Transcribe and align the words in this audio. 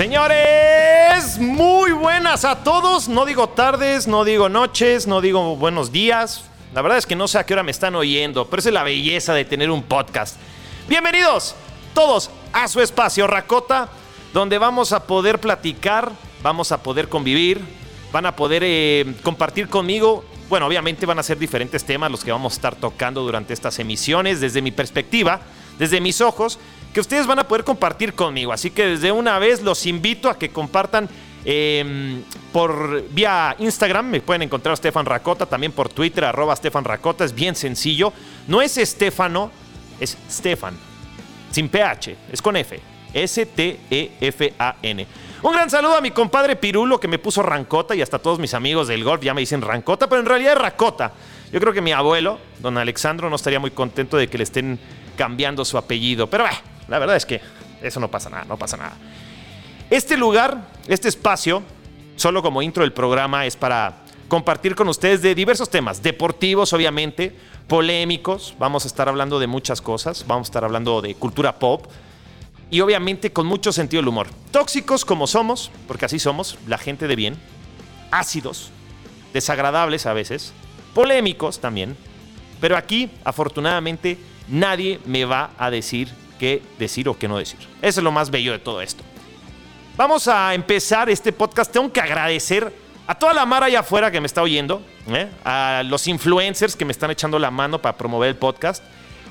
Señores, 0.00 1.38
muy 1.38 1.92
buenas 1.92 2.46
a 2.46 2.64
todos. 2.64 3.06
No 3.06 3.26
digo 3.26 3.50
tardes, 3.50 4.06
no 4.08 4.24
digo 4.24 4.48
noches, 4.48 5.06
no 5.06 5.20
digo 5.20 5.56
buenos 5.56 5.92
días. 5.92 6.46
La 6.72 6.80
verdad 6.80 6.96
es 6.96 7.04
que 7.04 7.14
no 7.14 7.28
sé 7.28 7.38
a 7.38 7.44
qué 7.44 7.52
hora 7.52 7.62
me 7.62 7.70
están 7.70 7.94
oyendo, 7.94 8.46
pero 8.46 8.60
esa 8.60 8.70
es 8.70 8.72
la 8.72 8.82
belleza 8.82 9.34
de 9.34 9.44
tener 9.44 9.70
un 9.70 9.82
podcast. 9.82 10.38
Bienvenidos 10.88 11.54
todos 11.92 12.30
a 12.54 12.66
su 12.68 12.80
espacio 12.80 13.26
Racota, 13.26 13.90
donde 14.32 14.56
vamos 14.56 14.92
a 14.92 15.06
poder 15.06 15.38
platicar, 15.38 16.10
vamos 16.42 16.72
a 16.72 16.82
poder 16.82 17.10
convivir, 17.10 17.60
van 18.10 18.24
a 18.24 18.34
poder 18.34 18.62
eh, 18.64 19.04
compartir 19.22 19.68
conmigo. 19.68 20.24
Bueno, 20.48 20.66
obviamente 20.66 21.04
van 21.04 21.18
a 21.18 21.22
ser 21.22 21.38
diferentes 21.38 21.84
temas 21.84 22.10
los 22.10 22.24
que 22.24 22.32
vamos 22.32 22.54
a 22.54 22.56
estar 22.56 22.74
tocando 22.74 23.20
durante 23.20 23.52
estas 23.52 23.78
emisiones 23.78 24.40
desde 24.40 24.62
mi 24.62 24.70
perspectiva, 24.70 25.40
desde 25.78 26.00
mis 26.00 26.22
ojos 26.22 26.58
que 26.92 27.00
ustedes 27.00 27.26
van 27.26 27.38
a 27.38 27.48
poder 27.48 27.64
compartir 27.64 28.14
conmigo. 28.14 28.52
Así 28.52 28.70
que 28.70 28.86
desde 28.86 29.12
una 29.12 29.38
vez 29.38 29.62
los 29.62 29.86
invito 29.86 30.28
a 30.28 30.38
que 30.38 30.50
compartan 30.50 31.08
em, 31.44 32.22
por 32.52 33.04
vía 33.10 33.54
Instagram. 33.58 34.06
Me 34.06 34.20
pueden 34.20 34.42
encontrar 34.42 34.76
Stefan 34.76 35.06
Racota, 35.06 35.46
también 35.46 35.72
por 35.72 35.88
Twitter, 35.88 36.24
arroba 36.24 36.54
Stefan 36.56 36.84
Racota. 36.84 37.24
Es 37.24 37.34
bien 37.34 37.54
sencillo. 37.54 38.12
No 38.48 38.60
es 38.60 38.76
Estefano, 38.76 39.50
es 40.00 40.16
Stefan. 40.30 40.76
Sin 41.50 41.68
PH, 41.68 42.16
es 42.32 42.42
con 42.42 42.56
F. 42.56 42.80
S-T-E-F-A-N. 43.12 45.06
Un 45.42 45.52
gran 45.52 45.70
saludo 45.70 45.96
a 45.96 46.00
mi 46.00 46.10
compadre 46.10 46.54
Pirulo 46.54 47.00
que 47.00 47.08
me 47.08 47.18
puso 47.18 47.42
Rancota 47.42 47.94
y 47.94 48.02
hasta 48.02 48.18
todos 48.18 48.38
mis 48.38 48.54
amigos 48.54 48.88
del 48.88 49.02
golf 49.02 49.22
ya 49.22 49.34
me 49.34 49.40
dicen 49.40 49.62
Rancota, 49.62 50.08
pero 50.08 50.20
en 50.20 50.26
realidad 50.26 50.52
es 50.52 50.58
Racota. 50.58 51.12
Yo 51.50 51.58
creo 51.58 51.72
que 51.72 51.80
mi 51.80 51.92
abuelo, 51.92 52.38
don 52.60 52.78
Alexandro, 52.78 53.28
no 53.28 53.36
estaría 53.36 53.58
muy 53.58 53.72
contento 53.72 54.16
de 54.16 54.28
que 54.28 54.38
le 54.38 54.44
estén 54.44 54.78
cambiando 55.16 55.64
su 55.64 55.76
apellido. 55.76 56.28
Pero 56.28 56.44
bah, 56.44 56.62
la 56.90 56.98
verdad 56.98 57.16
es 57.16 57.24
que 57.24 57.40
eso 57.80 58.00
no 58.00 58.10
pasa 58.10 58.28
nada, 58.28 58.44
no 58.44 58.58
pasa 58.58 58.76
nada. 58.76 58.92
Este 59.88 60.16
lugar, 60.16 60.68
este 60.88 61.08
espacio, 61.08 61.62
solo 62.16 62.42
como 62.42 62.60
intro 62.60 62.82
del 62.82 62.92
programa, 62.92 63.46
es 63.46 63.56
para 63.56 64.02
compartir 64.28 64.74
con 64.74 64.88
ustedes 64.88 65.22
de 65.22 65.34
diversos 65.34 65.70
temas, 65.70 66.02
deportivos 66.02 66.72
obviamente, 66.72 67.34
polémicos, 67.68 68.54
vamos 68.58 68.84
a 68.84 68.88
estar 68.88 69.08
hablando 69.08 69.38
de 69.38 69.46
muchas 69.46 69.80
cosas, 69.80 70.24
vamos 70.26 70.46
a 70.46 70.50
estar 70.50 70.64
hablando 70.64 71.00
de 71.00 71.14
cultura 71.14 71.58
pop 71.58 71.86
y 72.70 72.80
obviamente 72.80 73.32
con 73.32 73.46
mucho 73.46 73.72
sentido 73.72 74.02
del 74.02 74.08
humor. 74.08 74.28
Tóxicos 74.50 75.04
como 75.04 75.26
somos, 75.26 75.70
porque 75.88 76.04
así 76.06 76.18
somos, 76.18 76.58
la 76.66 76.78
gente 76.78 77.08
de 77.08 77.16
bien, 77.16 77.36
ácidos, 78.10 78.70
desagradables 79.32 80.06
a 80.06 80.12
veces, 80.12 80.52
polémicos 80.94 81.60
también, 81.60 81.96
pero 82.60 82.76
aquí 82.76 83.10
afortunadamente 83.24 84.18
nadie 84.48 85.00
me 85.06 85.24
va 85.24 85.50
a 85.56 85.70
decir 85.70 86.19
qué 86.40 86.62
decir 86.78 87.06
o 87.06 87.18
qué 87.18 87.28
no 87.28 87.36
decir. 87.36 87.58
Eso 87.82 88.00
es 88.00 88.04
lo 88.04 88.10
más 88.10 88.30
bello 88.30 88.52
de 88.52 88.58
todo 88.58 88.80
esto. 88.80 89.04
Vamos 89.98 90.26
a 90.26 90.54
empezar 90.54 91.10
este 91.10 91.32
podcast. 91.32 91.70
Tengo 91.70 91.92
que 91.92 92.00
agradecer 92.00 92.72
a 93.06 93.14
toda 93.14 93.34
la 93.34 93.44
mara 93.44 93.66
allá 93.66 93.80
afuera 93.80 94.10
que 94.10 94.20
me 94.22 94.26
está 94.26 94.40
oyendo, 94.40 94.82
¿eh? 95.08 95.28
a 95.44 95.82
los 95.84 96.08
influencers 96.08 96.76
que 96.76 96.86
me 96.86 96.92
están 96.92 97.10
echando 97.10 97.38
la 97.38 97.50
mano 97.50 97.82
para 97.82 97.98
promover 97.98 98.30
el 98.30 98.36
podcast. 98.36 98.82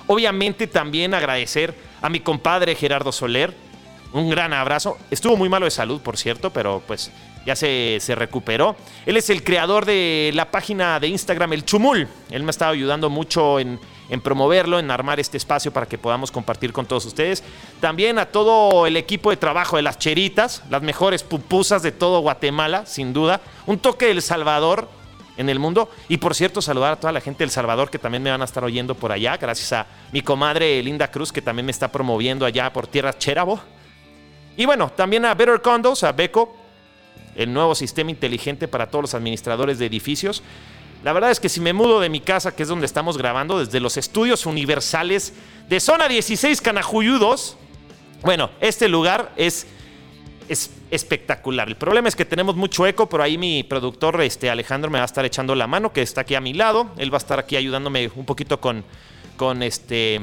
Obviamente 0.05 0.67
también 0.67 1.15
agradecer 1.15 1.73
a 1.99 2.09
mi 2.09 2.19
compadre 2.19 2.75
Gerardo 2.75 3.11
Soler. 3.11 3.55
Un 4.13 4.29
gran 4.29 4.53
abrazo. 4.53 4.97
Estuvo 5.09 5.35
muy 5.35 5.49
malo 5.49 5.65
de 5.65 5.71
salud, 5.71 6.01
por 6.01 6.15
cierto, 6.15 6.51
pero 6.51 6.83
pues 6.85 7.11
ya 7.43 7.55
se, 7.55 7.97
se, 7.99 8.13
recuperó. 8.13 8.75
Él 9.07 9.17
es 9.17 9.31
el 9.31 9.43
creador 9.43 9.85
de 9.85 10.31
la 10.35 10.51
página 10.51 10.99
de 10.99 11.07
Instagram 11.07 11.53
El 11.53 11.65
Chumul. 11.65 12.07
Él 12.29 12.43
me 12.43 12.49
ha 12.49 12.51
estado 12.51 12.73
ayudando 12.73 13.09
mucho 13.09 13.59
en, 13.59 13.79
en 14.09 14.21
promoverlo, 14.21 14.79
en 14.79 14.91
armar 14.91 15.19
este 15.19 15.37
espacio 15.37 15.71
para 15.71 15.87
que 15.87 15.97
podamos 15.97 16.31
compartir 16.31 16.73
con 16.73 16.85
todos 16.85 17.05
ustedes. 17.05 17.43
También 17.79 18.19
a 18.19 18.25
todo 18.25 18.85
el 18.87 18.97
equipo 18.97 19.29
de 19.29 19.37
trabajo 19.37 19.75
de 19.75 19.83
las 19.83 19.99
Cheritas, 19.99 20.63
las 20.69 20.81
mejores 20.81 21.23
pupusas 21.23 21.83
de 21.83 21.91
todo 21.91 22.21
Guatemala, 22.21 22.85
sin 22.85 23.13
duda. 23.13 23.41
Un 23.65 23.79
toque 23.79 24.07
del 24.07 24.21
Salvador 24.21 24.89
en 25.37 25.47
el 25.49 25.57
mundo. 25.57 25.89
Y 26.09 26.17
por 26.17 26.35
cierto, 26.35 26.61
saludar 26.61 26.93
a 26.93 26.95
toda 26.97 27.13
la 27.13 27.21
gente 27.21 27.43
del 27.43 27.49
Salvador 27.49 27.89
que 27.89 27.97
también 27.97 28.21
me 28.21 28.29
van 28.29 28.41
a 28.41 28.45
estar 28.45 28.63
oyendo 28.63 28.93
por 28.93 29.11
allá, 29.11 29.37
gracias 29.37 29.71
a 29.71 29.87
mi 30.11 30.21
comadre 30.21 30.83
Linda 30.83 31.09
Cruz 31.09 31.31
que 31.31 31.41
también 31.41 31.65
me 31.65 31.71
está 31.71 31.89
promoviendo 31.89 32.45
allá 32.45 32.71
por 32.73 32.87
tierra 32.87 33.17
Cherabo. 33.17 33.59
Y 34.57 34.65
bueno, 34.65 34.91
también 34.93 35.23
a 35.23 35.33
Better 35.33 35.61
Condos, 35.61 36.03
a 36.03 36.11
Beco, 36.11 36.53
el 37.35 37.53
nuevo 37.53 37.73
sistema 37.73 38.11
inteligente 38.11 38.67
para 38.67 38.87
todos 38.87 39.03
los 39.03 39.13
administradores 39.13 39.79
de 39.79 39.85
edificios. 39.85 40.43
La 41.03 41.13
verdad 41.13 41.31
es 41.31 41.39
que 41.39 41.47
si 41.47 41.61
me 41.61 41.71
mudo 41.71 42.01
de 42.01 42.09
mi 42.09 42.19
casa, 42.19 42.53
que 42.53 42.63
es 42.63 42.69
donde 42.69 42.85
estamos 42.85 43.17
grabando, 43.17 43.59
desde 43.59 43.79
los 43.79 43.95
estudios 43.95 44.45
universales 44.45 45.33
de 45.69 45.79
Zona 45.79 46.09
16 46.09 46.59
Canajuyudos, 46.59 47.55
bueno, 48.21 48.49
este 48.59 48.89
lugar 48.89 49.31
es, 49.37 49.65
es 50.49 50.71
espectacular. 50.91 51.69
El 51.69 51.77
problema 51.77 52.09
es 52.09 52.17
que 52.17 52.25
tenemos 52.25 52.57
mucho 52.57 52.85
eco, 52.85 53.07
pero 53.07 53.23
ahí 53.23 53.37
mi 53.37 53.63
productor 53.63 54.21
este, 54.21 54.49
Alejandro 54.49 54.91
me 54.91 54.97
va 54.99 55.03
a 55.03 55.05
estar 55.05 55.23
echando 55.23 55.55
la 55.55 55.67
mano, 55.67 55.93
que 55.93 56.01
está 56.01 56.21
aquí 56.21 56.35
a 56.35 56.41
mi 56.41 56.53
lado. 56.53 56.91
Él 56.97 57.13
va 57.13 57.17
a 57.17 57.19
estar 57.19 57.39
aquí 57.39 57.55
ayudándome 57.55 58.11
un 58.15 58.25
poquito 58.25 58.59
con, 58.59 58.83
con 59.37 59.63
este, 59.63 60.15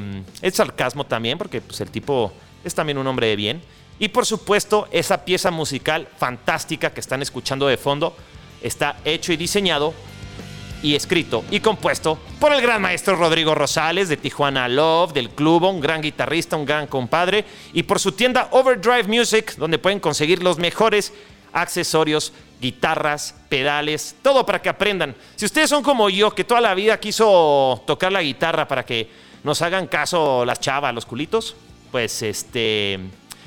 el 0.43 0.53
sarcasmo 0.53 1.05
también, 1.05 1.39
porque 1.39 1.63
pues, 1.63 1.81
el 1.81 1.91
tipo 1.91 2.35
es 2.63 2.75
también 2.75 2.99
un 2.99 3.07
hombre 3.07 3.29
de 3.29 3.37
bien. 3.37 3.63
Y 3.99 4.09
por 4.09 4.27
supuesto, 4.27 4.89
esa 4.91 5.25
pieza 5.25 5.51
musical 5.51 6.07
fantástica 6.19 6.91
que 6.91 7.01
están 7.01 7.23
escuchando 7.23 7.67
de 7.67 7.79
fondo 7.79 8.15
está 8.61 8.99
hecho 9.07 9.33
y 9.33 9.39
diseñado 9.39 9.95
y 10.83 10.95
escrito 10.95 11.45
y 11.51 11.61
compuesto 11.61 12.19
por 12.39 12.53
el 12.53 12.61
gran 12.61 12.83
maestro 12.83 13.17
Rodrigo 13.17 13.55
Rosales 13.55 14.09
de 14.09 14.17
Tijuana 14.17 14.69
Love, 14.69 15.13
del 15.13 15.31
club, 15.31 15.65
un 15.65 15.81
gran 15.81 16.03
guitarrista, 16.03 16.57
un 16.57 16.67
gran 16.67 16.87
compadre, 16.87 17.45
y 17.73 17.83
por 17.83 17.99
su 17.99 18.13
tienda 18.13 18.49
Overdrive 18.53 19.05
Music, 19.05 19.57
donde 19.57 19.79
pueden 19.79 20.01
conseguir 20.01 20.43
los 20.43 20.59
mejores 20.59 21.13
accesorios, 21.53 22.33
guitarras, 22.61 23.35
pedales, 23.49 24.17
todo 24.23 24.45
para 24.45 24.61
que 24.61 24.69
aprendan. 24.69 25.15
Si 25.37 25.45
ustedes 25.47 25.71
son 25.71 25.83
como 25.83 26.11
yo, 26.11 26.31
que 26.31 26.45
toda 26.45 26.61
la 26.61 26.75
vida 26.75 27.01
quiso 27.01 27.83
tocar 27.87 28.13
la 28.13 28.23
guitarra 28.23 28.69
para 28.69 28.85
que 28.85 29.09
nos 29.43 29.63
hagan 29.63 29.87
caso 29.87 30.45
las 30.45 30.61
chavas, 30.61 30.95
los 30.95 31.07
culitos, 31.07 31.57
pues 31.91 32.23
este 32.23 33.01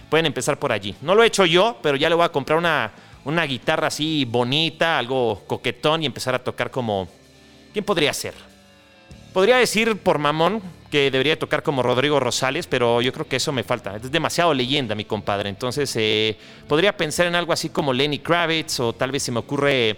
pueden 0.09 0.25
empezar 0.25 0.57
por 0.57 0.71
allí. 0.71 0.95
No 1.01 1.13
lo 1.13 1.23
he 1.23 1.27
hecho 1.27 1.45
yo, 1.45 1.77
pero 1.83 1.95
ya 1.95 2.09
le 2.09 2.15
voy 2.15 2.25
a 2.25 2.29
comprar 2.29 2.57
una, 2.57 2.91
una 3.25 3.43
guitarra 3.43 3.87
así 3.87 4.25
bonita, 4.25 4.97
algo 4.97 5.43
coquetón 5.45 6.01
y 6.01 6.07
empezar 6.07 6.33
a 6.33 6.39
tocar 6.39 6.71
como 6.71 7.07
¿Quién 7.73 7.85
podría 7.85 8.13
ser? 8.13 8.33
Podría 9.33 9.57
decir 9.57 9.95
por 9.97 10.17
mamón 10.17 10.61
que 10.89 11.11
debería 11.11 11.37
tocar 11.37 11.61
como 11.61 11.83
Rodrigo 11.83 12.19
Rosales, 12.19 12.65
pero 12.65 13.01
yo 13.01 13.13
creo 13.13 13.27
que 13.27 13.35
eso 13.35 13.51
me 13.51 13.63
falta. 13.63 13.95
Es 13.95 14.11
demasiado 14.11 14.53
leyenda, 14.53 14.95
mi 14.95 15.05
compadre. 15.05 15.49
Entonces, 15.49 15.93
eh, 15.95 16.35
podría 16.67 16.97
pensar 16.97 17.27
en 17.27 17.35
algo 17.35 17.53
así 17.53 17.69
como 17.69 17.93
Lenny 17.93 18.19
Kravitz, 18.19 18.79
o 18.79 18.93
tal 18.93 19.11
vez 19.11 19.23
se 19.23 19.31
me 19.31 19.39
ocurre 19.39 19.97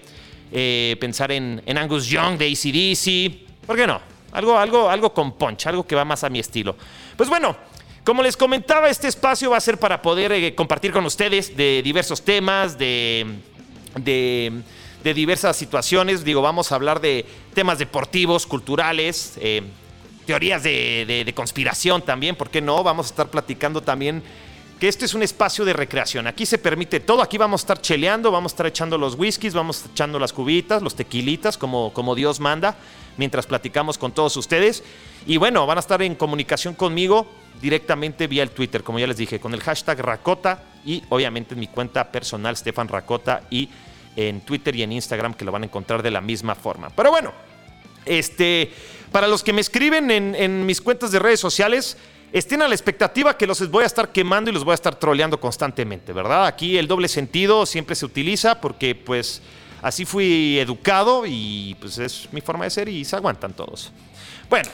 eh, 0.52 0.98
pensar 1.00 1.32
en, 1.32 1.62
Angus 1.78 2.08
Young 2.08 2.38
de 2.38 2.48
ACDC. 2.48 3.66
¿Por 3.66 3.78
qué 3.78 3.88
no? 3.88 4.02
Algo, 4.34 4.58
algo, 4.58 4.90
algo 4.90 5.14
con 5.14 5.34
punch, 5.34 5.68
algo 5.68 5.88
que 5.88 5.96
va 5.96 6.04
más 6.04 6.26
a 6.26 6.30
mi 6.30 6.40
estilo. 6.40 6.76
Pues 7.16 7.30
bueno, 7.30 7.56
como 8.04 8.22
les 8.22 8.36
comentaba, 8.36 8.90
este 8.90 9.08
espacio 9.08 9.52
va 9.52 9.58
a 9.58 9.62
ser 9.62 9.78
para 9.78 10.02
poder 10.02 10.34
eh, 10.34 10.56
compartir 10.56 10.92
con 10.92 11.06
ustedes 11.06 11.56
de 11.56 11.82
diversos 11.82 12.22
temas, 12.22 12.78
de, 12.78 13.26
de 13.96 14.62
de 15.04 15.14
diversas 15.14 15.56
situaciones. 15.56 16.24
Digo, 16.24 16.42
vamos 16.42 16.72
a 16.72 16.76
hablar 16.76 17.02
de 17.02 17.26
temas 17.54 17.80
deportivos, 17.80 18.46
culturales, 18.46 19.34
eh, 19.42 19.64
teorías 20.26 20.64
de, 20.64 21.32
conspiración 21.36 22.02
también, 22.02 22.36
¿por 22.36 22.50
qué 22.50 22.62
no? 22.62 22.84
Vamos 22.84 23.08
a 23.08 23.10
estar 23.10 23.30
platicando 23.30 23.82
también 23.82 24.24
que 24.80 24.88
este 24.88 25.06
es 25.06 25.14
un 25.14 25.22
espacio 25.22 25.64
de 25.64 25.74
recreación. 25.74 26.26
Aquí 26.26 26.46
se 26.46 26.58
permite 26.58 27.00
todo, 27.00 27.22
aquí 27.22 27.38
vamos 27.38 27.62
a 27.62 27.64
estar 27.64 27.82
cheleando, 27.82 28.32
vamos 28.32 28.52
a 28.52 28.54
estar 28.54 28.66
echando 28.66 28.98
los 28.98 29.16
whiskies, 29.16 29.54
vamos 29.54 29.76
a 29.76 29.80
estar 29.80 29.92
echando 29.92 30.18
las 30.18 30.34
cubitas, 30.34 30.82
los 30.82 30.96
tequilitas, 30.96 31.56
como, 31.58 31.94
como 31.94 32.16
Dios 32.16 32.40
manda, 32.40 32.76
mientras 33.18 33.46
platicamos 33.46 34.00
con 34.00 34.12
todos 34.12 34.36
ustedes. 34.38 34.84
Y 35.28 35.38
bueno, 35.38 35.68
van 35.68 35.78
a 35.78 35.82
estar 35.82 36.02
en 36.02 36.16
comunicación 36.16 36.74
conmigo 36.74 37.28
directamente 37.62 38.26
vía 38.26 38.42
el 38.42 38.50
Twitter, 38.50 38.84
como 38.84 38.98
ya 38.98 39.06
les 39.06 39.18
dije, 39.18 39.40
con 39.40 39.54
el 39.54 39.62
hashtag 39.62 40.00
Racota 40.00 40.64
y 40.84 41.04
obviamente 41.10 41.54
en 41.54 41.60
mi 41.60 41.68
cuenta 41.68 42.12
personal, 42.12 42.58
Stefan 42.58 42.88
Racota 42.88 43.44
y 43.52 43.70
en 44.16 44.42
Twitter 44.42 44.76
y 44.76 44.84
en 44.84 44.92
Instagram 44.92 45.34
que 45.34 45.46
lo 45.46 45.52
van 45.52 45.64
a 45.64 45.66
encontrar 45.66 46.04
de 46.04 46.12
la 46.12 46.22
misma 46.22 46.56
forma. 46.56 46.90
Pero 46.90 47.12
bueno, 47.12 47.32
este, 48.06 48.72
para 49.12 49.28
los 49.28 49.44
que 49.44 49.54
me 49.54 49.62
escriben 49.62 50.10
en, 50.12 50.66
mis 50.66 50.82
cuentas 50.82 51.12
de 51.12 51.20
redes 51.20 51.40
sociales, 51.40 51.98
estén 52.34 52.62
a 52.62 52.68
la 52.68 52.76
expectativa 52.76 53.38
que 53.38 53.48
los 53.48 53.70
voy 53.70 53.84
a 53.84 53.88
estar 53.88 54.12
quemando 54.12 54.50
y 54.50 54.54
los 54.54 54.64
voy 54.64 54.72
a 54.72 54.76
estar 54.76 54.96
troleando 54.96 55.40
constantemente, 55.40 56.14
¿verdad? 56.14 56.46
Aquí 56.46 56.78
el 56.78 56.88
doble 56.88 57.08
sentido 57.08 57.66
siempre 57.66 57.96
se 57.96 58.06
utiliza 58.06 58.60
porque 58.60 58.96
pues 58.96 59.42
así 59.82 60.06
fui 60.06 60.60
educado 60.60 61.24
y 61.26 61.76
pues 61.80 61.98
es 61.98 62.30
mi 62.32 62.42
forma 62.42 62.66
de 62.66 62.70
ser 62.70 62.90
y 62.90 63.04
se 63.06 63.16
aguantan 63.16 63.54
todos. 63.54 63.92
Bueno, 64.50 64.70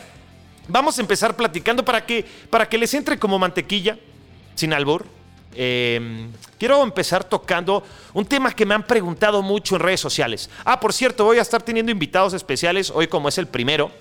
vamos 0.68 0.98
a 0.98 1.02
empezar 1.02 1.36
platicando 1.36 1.84
para 1.84 2.06
que, 2.06 2.26
para 2.50 2.68
que 2.68 2.78
les 2.78 2.94
entre 2.94 3.18
como 3.18 3.40
mantequilla, 3.40 3.98
sin 4.56 4.74
albur. 4.74 5.17
Em, 5.60 6.32
quiero 6.60 6.84
empezar 6.84 7.24
tocando 7.24 7.84
un 8.14 8.26
tema 8.26 8.54
que 8.54 8.64
me 8.64 8.76
han 8.76 8.84
preguntado 8.84 9.42
mucho 9.42 9.76
en 9.76 9.82
redes 9.82 10.00
sociales. 10.00 10.52
Ah, 10.64 10.80
por 10.80 10.94
cierto, 10.94 11.26
voy 11.26 11.40
a 11.40 11.42
estar 11.42 11.64
teniendo 11.64 11.92
invitados 11.92 12.34
especiales 12.34 12.92
hoy 12.94 13.08
como 13.08 13.28
es 13.28 13.40
el 13.40 13.48
primero. 13.48 13.92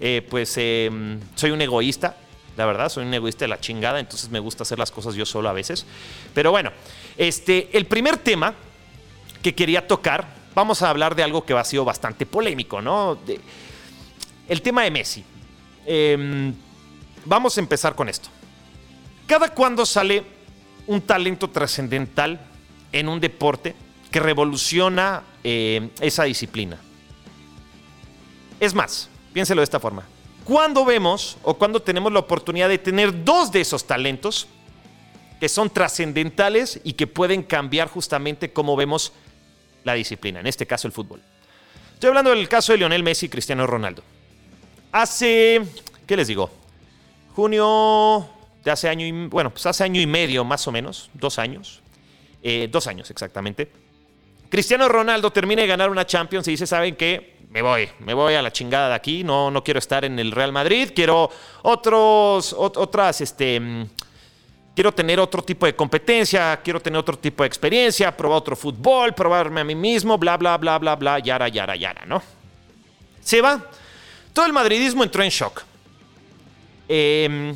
Eh, 0.00 0.26
pues 0.28 0.54
em, 0.56 1.20
soy 1.36 1.52
un 1.52 1.62
egoísta, 1.62 2.16
la 2.56 2.66
verdad, 2.66 2.88
soy 2.88 3.06
un 3.06 3.14
egoísta 3.14 3.44
de 3.44 3.48
la 3.48 3.60
chingada, 3.60 4.00
entonces 4.00 4.28
me 4.28 4.40
gusta 4.40 4.64
hacer 4.64 4.76
las 4.76 4.90
cosas 4.90 5.14
yo 5.14 5.24
solo 5.24 5.48
a 5.48 5.52
veces. 5.52 5.86
Pero 6.34 6.50
bueno, 6.50 6.72
Este, 7.16 7.68
el 7.72 7.86
primer 7.86 8.16
tema 8.16 8.54
que 9.40 9.54
quería 9.54 9.86
tocar, 9.86 10.26
vamos 10.52 10.82
a 10.82 10.90
hablar 10.90 11.14
de 11.14 11.22
algo 11.22 11.44
que 11.44 11.52
ha 11.52 11.64
sido 11.64 11.84
bastante 11.84 12.26
polémico, 12.26 12.82
¿no? 12.82 13.18
el 14.48 14.62
tema 14.62 14.82
de 14.82 14.90
Messi. 14.90 15.24
Em, 15.86 16.52
vamos 17.24 17.56
a 17.56 17.60
empezar 17.60 17.94
con 17.94 18.08
esto. 18.08 18.30
¿Cada 19.28 19.50
cuándo 19.50 19.86
sale 19.86 20.33
un 20.86 21.00
talento 21.00 21.50
trascendental 21.50 22.40
en 22.92 23.08
un 23.08 23.20
deporte 23.20 23.74
que 24.10 24.20
revoluciona 24.20 25.22
eh, 25.42 25.90
esa 26.00 26.24
disciplina? 26.24 26.78
Es 28.60 28.74
más, 28.74 29.08
piénselo 29.32 29.60
de 29.60 29.64
esta 29.64 29.80
forma. 29.80 30.04
¿Cuándo 30.44 30.84
vemos 30.84 31.38
o 31.42 31.54
cuándo 31.54 31.80
tenemos 31.80 32.12
la 32.12 32.20
oportunidad 32.20 32.68
de 32.68 32.78
tener 32.78 33.24
dos 33.24 33.50
de 33.50 33.60
esos 33.60 33.86
talentos 33.86 34.46
que 35.40 35.48
son 35.48 35.70
trascendentales 35.70 36.80
y 36.84 36.92
que 36.92 37.06
pueden 37.06 37.42
cambiar 37.42 37.88
justamente 37.88 38.52
cómo 38.52 38.76
vemos 38.76 39.12
la 39.84 39.94
disciplina, 39.94 40.40
en 40.40 40.46
este 40.46 40.66
caso 40.66 40.86
el 40.86 40.92
fútbol? 40.92 41.22
Estoy 41.94 42.08
hablando 42.08 42.30
del 42.30 42.48
caso 42.48 42.72
de 42.72 42.78
Lionel 42.78 43.02
Messi 43.02 43.26
y 43.26 43.28
Cristiano 43.30 43.66
Ronaldo. 43.66 44.02
Hace, 44.92 45.62
¿qué 46.06 46.16
les 46.16 46.28
digo? 46.28 46.50
Junio 47.34 48.28
de 48.64 48.70
hace 48.70 48.88
año 48.88 49.06
y, 49.06 49.28
bueno, 49.28 49.50
pues 49.50 49.66
hace 49.66 49.84
año 49.84 50.00
y 50.00 50.06
medio 50.06 50.44
más 50.44 50.66
o 50.66 50.72
menos, 50.72 51.10
dos 51.12 51.38
años, 51.38 51.82
eh, 52.42 52.68
dos 52.70 52.86
años 52.86 53.10
exactamente. 53.10 53.70
Cristiano 54.48 54.88
Ronaldo 54.88 55.30
termina 55.30 55.62
de 55.62 55.68
ganar 55.68 55.90
una 55.90 56.06
Champions 56.06 56.48
y 56.48 56.52
dice, 56.52 56.66
¿saben 56.66 56.96
qué? 56.96 57.34
Me 57.50 57.60
voy, 57.60 57.88
me 58.00 58.14
voy 58.14 58.34
a 58.34 58.42
la 58.42 58.52
chingada 58.52 58.88
de 58.88 58.94
aquí, 58.94 59.22
no, 59.22 59.50
no 59.50 59.62
quiero 59.62 59.78
estar 59.78 60.04
en 60.04 60.18
el 60.18 60.32
Real 60.32 60.50
Madrid, 60.50 60.90
quiero 60.94 61.30
otros, 61.62 62.54
otras, 62.56 63.20
este, 63.20 63.60
mm, 63.60 63.86
quiero 64.74 64.92
tener 64.92 65.20
otro 65.20 65.42
tipo 65.42 65.66
de 65.66 65.76
competencia, 65.76 66.60
quiero 66.64 66.80
tener 66.80 66.98
otro 66.98 67.18
tipo 67.18 67.42
de 67.42 67.46
experiencia, 67.46 68.16
probar 68.16 68.38
otro 68.38 68.56
fútbol, 68.56 69.14
probarme 69.14 69.60
a 69.60 69.64
mí 69.64 69.74
mismo, 69.74 70.16
bla, 70.18 70.36
bla, 70.36 70.56
bla, 70.56 70.78
bla, 70.78 70.96
bla, 70.96 71.18
yara, 71.18 71.48
yara, 71.48 71.76
yara, 71.76 72.04
¿no? 72.06 72.22
Se 73.20 73.40
va. 73.40 73.70
Todo 74.32 74.46
el 74.46 74.52
madridismo 74.52 75.04
entró 75.04 75.22
en 75.22 75.30
shock. 75.30 75.62
Eh, 76.88 77.54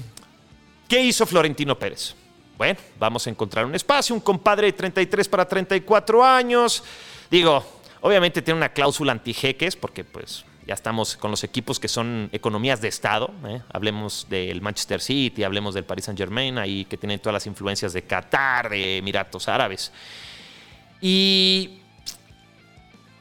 ¿Qué 0.88 1.00
hizo 1.02 1.26
Florentino 1.26 1.78
Pérez? 1.78 2.14
Bueno, 2.56 2.80
vamos 2.98 3.26
a 3.26 3.30
encontrar 3.30 3.66
un 3.66 3.74
espacio, 3.74 4.14
un 4.14 4.22
compadre 4.22 4.68
de 4.68 4.72
33 4.72 5.28
para 5.28 5.46
34 5.46 6.24
años. 6.24 6.82
Digo, 7.30 7.62
obviamente 8.00 8.40
tiene 8.40 8.56
una 8.56 8.70
cláusula 8.70 9.12
antijeques 9.12 9.76
porque 9.76 10.02
pues 10.02 10.46
ya 10.66 10.72
estamos 10.72 11.16
con 11.16 11.30
los 11.30 11.44
equipos 11.44 11.78
que 11.78 11.88
son 11.88 12.30
economías 12.32 12.80
de 12.80 12.88
Estado. 12.88 13.30
¿eh? 13.46 13.60
Hablemos 13.70 14.26
del 14.30 14.62
Manchester 14.62 15.02
City, 15.02 15.44
hablemos 15.44 15.74
del 15.74 15.84
Paris 15.84 16.06
Saint 16.06 16.18
Germain, 16.18 16.56
ahí 16.56 16.86
que 16.86 16.96
tienen 16.96 17.20
todas 17.20 17.34
las 17.34 17.46
influencias 17.46 17.92
de 17.92 18.02
Qatar, 18.02 18.70
de 18.70 18.96
Emiratos 18.96 19.46
Árabes. 19.46 19.92
Y 21.02 21.80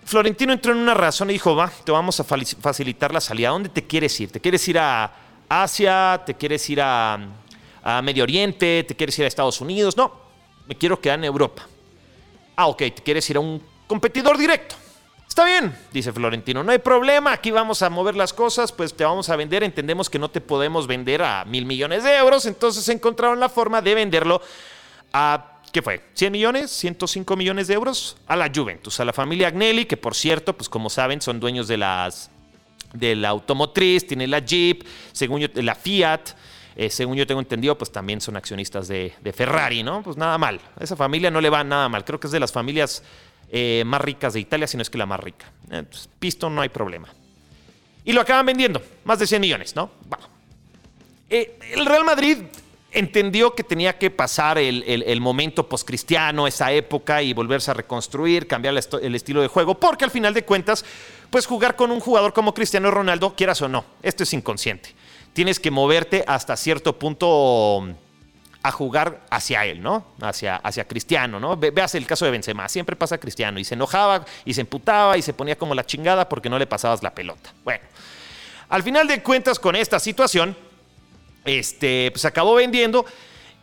Florentino 0.06 0.54
entró 0.54 0.72
en 0.72 0.80
una 0.80 0.94
razón 0.94 1.30
y 1.30 1.34
dijo, 1.34 1.54
va, 1.54 1.70
te 1.84 1.92
vamos 1.92 2.18
a 2.20 2.24
facilitar 2.24 3.14
la 3.14 3.20
salida. 3.20 3.50
¿A 3.50 3.52
dónde 3.52 3.70
te 3.70 3.86
quieres 3.86 4.18
ir? 4.22 4.32
¿Te 4.32 4.40
quieres 4.40 4.66
ir 4.70 4.80
a 4.80 5.12
Asia? 5.50 6.24
¿Te 6.26 6.34
quieres 6.34 6.70
ir 6.70 6.82
a 6.82 7.20
a 7.88 8.02
Medio 8.02 8.24
Oriente, 8.24 8.84
te 8.86 8.98
quieres 8.98 9.18
ir 9.18 9.24
a 9.24 9.30
Estados 9.30 9.62
Unidos. 9.62 9.96
No, 9.96 10.12
me 10.68 10.76
quiero 10.76 11.00
quedar 11.00 11.20
en 11.20 11.24
Europa. 11.24 11.66
Ah, 12.58 12.68
ok, 12.68 12.80
te 12.80 13.02
quieres 13.02 13.30
ir 13.30 13.38
a 13.38 13.40
un 13.40 13.64
competidor 13.88 14.38
directo. 14.38 14.76
Está 15.26 15.46
bien, 15.46 15.74
dice 15.94 16.12
Florentino, 16.12 16.66
no 16.66 16.72
hay 16.74 16.80
problema, 16.80 17.32
aquí 17.32 17.50
vamos 17.50 17.82
a 17.82 17.90
mover 17.90 18.16
las 18.16 18.34
cosas, 18.34 18.74
pues 18.74 18.94
te 18.94 19.06
vamos 19.06 19.30
a 19.30 19.38
vender, 19.38 19.64
entendemos 19.64 20.10
que 20.10 20.20
no 20.20 20.30
te 20.30 20.42
podemos 20.42 20.86
vender 20.86 21.22
a 21.22 21.46
mil 21.46 21.66
millones 21.66 22.04
de 22.04 22.14
euros, 22.18 22.46
entonces 22.46 22.90
encontraron 22.90 23.40
la 23.40 23.48
forma 23.48 23.82
de 23.82 23.96
venderlo 23.96 24.42
a, 25.14 25.60
¿qué 25.72 25.82
fue? 25.82 26.02
¿100 26.14 26.32
millones? 26.32 26.84
¿105 26.84 27.38
millones 27.38 27.68
de 27.68 27.76
euros? 27.76 28.18
A 28.28 28.36
la 28.36 28.52
Juventus, 28.54 29.00
a 29.00 29.06
la 29.06 29.14
familia 29.14 29.48
Agnelli, 29.48 29.86
que 29.86 29.96
por 29.96 30.14
cierto, 30.14 30.58
pues 30.58 30.68
como 30.68 30.90
saben, 30.90 31.22
son 31.22 31.40
dueños 31.40 31.70
de 31.70 31.78
las 31.78 32.32
de 32.92 33.16
la 33.16 33.30
automotriz, 33.30 34.08
tiene 34.08 34.28
la 34.28 34.40
Jeep, 34.40 34.84
según 35.14 35.40
yo, 35.40 35.48
la 35.54 35.76
Fiat, 35.76 36.32
eh, 36.80 36.92
según 36.92 37.18
yo 37.18 37.26
tengo 37.26 37.42
entendido, 37.42 37.76
pues 37.76 37.92
también 37.92 38.22
son 38.22 38.38
accionistas 38.38 38.88
de, 38.88 39.12
Ferrari, 39.34 39.82
¿no? 39.82 40.04
Pues 40.04 40.16
nada 40.16 40.38
mal. 40.38 40.62
A 40.80 40.84
esa 40.84 40.96
familia 40.96 41.32
no 41.32 41.42
le 41.42 41.50
va 41.50 41.64
nada 41.64 41.90
mal. 41.90 42.06
Creo 42.06 42.20
que 42.20 42.28
es 42.28 42.32
de 42.32 42.40
las 42.40 42.52
familias 42.52 43.02
eh, 43.50 43.82
más 43.84 44.00
ricas 44.00 44.34
de 44.34 44.42
Italia, 44.42 44.68
si 44.68 44.78
no 44.78 44.84
es 44.84 44.90
que 44.92 45.00
la 45.00 45.08
más 45.08 45.20
rica. 45.20 45.52
Eh, 45.72 45.84
pues, 46.20 46.40
no 46.40 46.62
hay 46.62 46.70
problema. 46.70 47.10
Y 48.06 48.14
lo 48.14 48.22
acaban 48.22 48.46
vendiendo, 48.46 48.80
más 49.06 49.18
de 49.18 49.26
100 49.26 49.42
millones, 49.42 49.76
¿no? 49.76 49.90
el 51.30 51.86
Real 51.86 52.06
Madrid 52.06 52.38
entendió 52.92 53.54
que 53.54 53.64
tenía 53.64 53.98
que 53.98 54.10
pasar 54.10 54.58
el, 54.58 54.84
el, 54.86 55.20
momento 55.20 55.68
postcristiano, 55.68 56.48
esa 56.48 56.72
época, 56.72 57.22
y 57.22 57.34
volverse 57.34 57.72
a 57.72 57.74
reconstruir, 57.74 58.48
cambiar 58.48 58.74
el, 59.02 59.16
estilo 59.16 59.42
de 59.42 59.50
juego, 59.50 59.78
porque 59.78 60.06
al 60.06 60.12
final 60.12 60.34
de 60.34 60.46
cuentas, 60.46 60.86
pues 61.30 61.48
jugar 61.48 61.76
con 61.76 61.92
un 61.92 62.00
jugador 62.00 62.32
como 62.32 62.54
Cristiano 62.54 62.90
Ronaldo, 62.90 63.36
quieras 63.36 63.62
o 63.62 63.68
no, 63.68 63.84
esto 64.04 64.24
es 64.24 64.32
inconsciente 64.32 64.94
tienes 65.38 65.60
que 65.60 65.70
moverte 65.70 66.24
hasta 66.26 66.58
cierto 66.58 66.98
punto 66.98 67.88
a 68.64 68.72
jugar 68.72 69.22
hacia 69.30 69.66
él, 69.66 69.84
¿no? 69.84 70.04
Hacia, 70.20 70.56
hacia 70.56 70.88
Cristiano, 70.88 71.40
¿no? 71.40 71.56
veas 71.56 71.94
el 71.94 72.08
caso 72.08 72.26
de 72.26 72.32
Benzema, 72.32 72.68
siempre 72.68 72.96
pasa 72.96 73.20
Cristiano 73.20 73.60
y 73.60 73.64
se 73.64 73.76
enojaba 73.76 74.26
y 74.46 74.56
se 74.56 74.62
emputaba 74.62 75.16
y 75.16 75.22
se 75.22 75.34
ponía 75.34 75.56
como 75.56 75.76
la 75.76 75.86
chingada 75.86 76.28
porque 76.28 76.50
no 76.50 76.58
le 76.58 76.66
pasabas 76.66 77.04
la 77.04 77.14
pelota. 77.14 77.54
Bueno, 77.64 77.84
al 78.68 78.82
final 78.82 79.08
de 79.08 79.22
cuentas 79.22 79.60
con 79.60 79.76
esta 79.76 80.00
situación, 80.00 80.58
este, 81.46 82.10
pues 82.10 82.26
acabó 82.26 82.56
vendiendo 82.56 83.06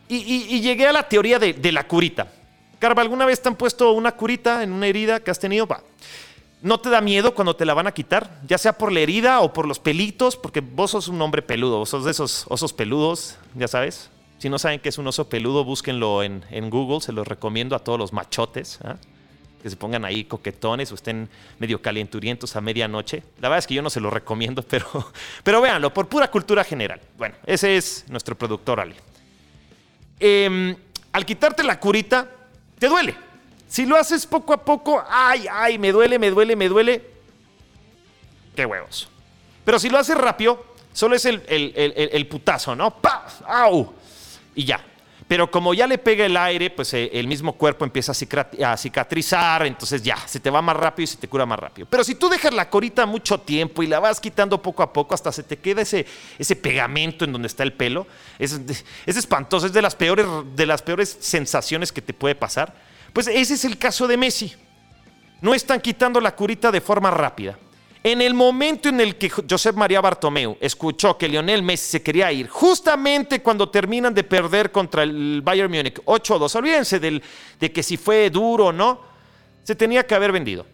y, 0.07 0.61
llegué 0.61 0.87
a 0.87 0.93
la 0.93 1.09
teoría 1.09 1.39
de, 1.39 1.71
la 1.73 1.85
curita. 1.85 2.31
Carva, 2.79 3.01
¿alguna 3.01 3.25
vez 3.25 3.41
te 3.41 3.49
han 3.49 3.55
puesto 3.57 3.91
una 3.91 4.13
curita 4.13 4.63
en 4.63 4.71
una 4.71 4.87
herida 4.87 5.19
que 5.19 5.29
has 5.29 5.39
tenido? 5.39 5.67
Va. 5.67 5.83
¿No 6.65 6.79
te 6.79 6.89
da 6.89 6.99
miedo 6.99 7.35
cuando 7.35 7.55
te 7.55 7.63
la 7.63 7.75
van 7.75 7.85
a 7.85 7.91
quitar? 7.91 8.41
Ya 8.47 8.57
sea 8.57 8.75
por 8.75 8.91
la 8.91 8.99
herida 8.99 9.41
o 9.41 9.53
por 9.53 9.67
los 9.67 9.77
pelitos, 9.77 10.35
porque 10.35 10.61
vos 10.61 10.89
sos 10.89 11.07
un 11.09 11.21
hombre 11.21 11.43
peludo, 11.43 11.77
vos 11.77 11.89
sos 11.89 12.05
de 12.05 12.09
esos 12.09 12.45
osos 12.49 12.73
peludos, 12.73 13.37
ya 13.53 13.67
sabes. 13.67 14.09
Si 14.39 14.49
no 14.49 14.57
saben 14.57 14.79
qué 14.79 14.89
es 14.89 14.97
un 14.97 15.05
oso 15.05 15.29
peludo, 15.29 15.63
búsquenlo 15.63 16.23
en, 16.23 16.41
Google, 16.71 17.01
se 17.01 17.11
los 17.11 17.27
recomiendo 17.27 17.75
a 17.75 17.79
todos 17.83 17.99
los 17.99 18.13
machotes. 18.13 18.79
¿ah? 18.83 18.95
Que 19.61 19.69
se 19.69 19.75
pongan 19.75 20.05
ahí 20.05 20.23
coquetones 20.23 20.91
o 20.91 20.95
estén 20.95 21.29
medio 21.59 21.83
calenturientos 21.83 22.55
a 22.55 22.61
medianoche. 22.61 23.21
La 23.41 23.49
verdad 23.49 23.59
es 23.59 23.67
que 23.67 23.75
yo 23.75 23.83
no 23.83 23.91
se 23.91 23.99
lo 23.99 24.09
recomiendo, 24.09 24.63
pero, 24.67 24.87
pero 25.43 25.61
véanlo, 25.61 25.93
por 25.93 26.07
pura 26.07 26.31
cultura 26.31 26.63
general. 26.63 26.99
Bueno, 27.15 27.35
ese 27.45 27.77
es 27.77 28.05
nuestro 28.09 28.35
productor 28.35 28.79
Ale. 28.79 28.95
Em, 30.19 30.75
al 31.11 31.27
quitarte 31.27 31.63
la 31.63 31.79
curita, 31.79 32.27
te 32.79 32.87
duele. 32.87 33.15
Si 33.67 33.85
lo 33.85 33.95
haces 33.95 34.25
poco 34.25 34.53
a 34.53 34.63
poco, 34.63 35.03
ay, 35.07 35.47
ay, 35.51 35.77
me 35.77 35.91
duele, 35.91 36.19
me 36.19 36.29
duele, 36.29 36.55
me 36.55 36.69
duele. 36.69 37.09
Qué 38.55 38.65
huevos. 38.65 39.09
Pero 39.63 39.79
si 39.79 39.89
lo 39.89 39.97
haces 39.97 40.17
rápido, 40.17 40.63
solo 40.93 41.15
es 41.15 41.25
el, 41.25 42.27
putazo, 42.29 42.75
¿no? 42.75 42.91
¡Pah! 42.91 43.25
¡Au! 43.47 43.93
Y 44.55 44.63
ya. 44.63 44.83
Pero 45.27 45.49
como 45.49 45.73
ya 45.73 45.87
le 45.87 45.97
pega 45.97 46.23
el 46.23 46.37
aire, 46.37 46.69
pues 46.69 46.93
eh, 46.93 47.09
el 47.13 47.27
mismo 47.27 47.53
cuerpo 47.53 47.83
empieza 47.83 48.11
a 48.11 48.77
cicatrizar, 48.77 49.65
entonces 49.65 50.03
ya, 50.03 50.17
se 50.27 50.39
te 50.39 50.51
va 50.51 50.61
más 50.61 50.77
rápido 50.77 51.05
y 51.05 51.07
se 51.07 51.17
te 51.17 51.27
cura 51.27 51.47
más 51.47 51.57
rápido. 51.57 51.87
Pero 51.89 52.03
si 52.03 52.13
tú 52.13 52.29
dejas 52.29 52.53
la 52.53 52.69
corita 52.69 53.07
mucho 53.07 53.39
tiempo 53.39 53.81
y 53.81 53.87
la 53.87 53.99
vas 53.99 54.19
quitando 54.19 54.61
poco 54.61 54.83
a 54.83 54.93
poco 54.93 55.15
hasta 55.15 55.31
se 55.31 55.41
te 55.41 55.57
queda 55.57 55.81
ese, 55.81 56.05
ese 56.37 56.55
pegamento 56.55 57.25
en 57.25 57.31
donde 57.31 57.47
está 57.47 57.63
el 57.63 57.73
pelo, 57.73 58.05
es, 58.37 58.61
es 59.07 59.17
espantoso, 59.17 59.65
es 59.65 59.73
de 59.73 59.81
las, 59.81 59.95
peores, 59.95 60.27
de 60.55 60.65
las 60.67 60.83
peores 60.83 61.17
sensaciones 61.19 61.91
que 61.91 62.03
te 62.03 62.13
puede 62.13 62.35
pasar. 62.35 62.75
Pues 63.15 63.27
ese 63.27 63.53
es 63.53 63.63
el 63.63 63.77
caso 63.77 64.09
de 64.09 64.17
Messi. 64.17 64.53
No 65.39 65.53
están 65.53 65.79
quitando 65.79 66.19
la 66.19 66.35
curita 66.35 66.69
de 66.69 66.81
forma 66.81 67.09
rápida. 67.09 67.57
En 68.03 68.21
el 68.21 68.33
momento 68.33 68.89
en 68.89 68.99
el 68.99 69.15
que 69.15 69.29
Josep 69.29 69.73
María 69.77 70.01
Bartomeu 70.01 70.57
escuchó 70.59 71.17
que 71.17 71.29
Lionel 71.29 71.63
Messi 71.63 71.91
se 71.91 72.03
quería 72.03 72.29
ir, 72.33 72.49
justamente 72.49 73.41
cuando 73.41 73.69
terminan 73.69 74.13
de 74.13 74.25
perder 74.25 74.69
contra 74.69 75.03
el 75.03 75.41
Bayern 75.41 75.71
Múnich 75.71 76.01
8-2, 76.03 76.55
olvídense 76.55 76.99
de 76.99 77.71
que 77.71 77.83
si 77.83 77.95
fue 77.95 78.29
duro 78.29 78.65
o 78.65 78.73
no, 78.73 78.99
se 79.63 79.75
tenía 79.75 80.05
que 80.05 80.13
haber 80.13 80.33
vendido. 80.33 80.65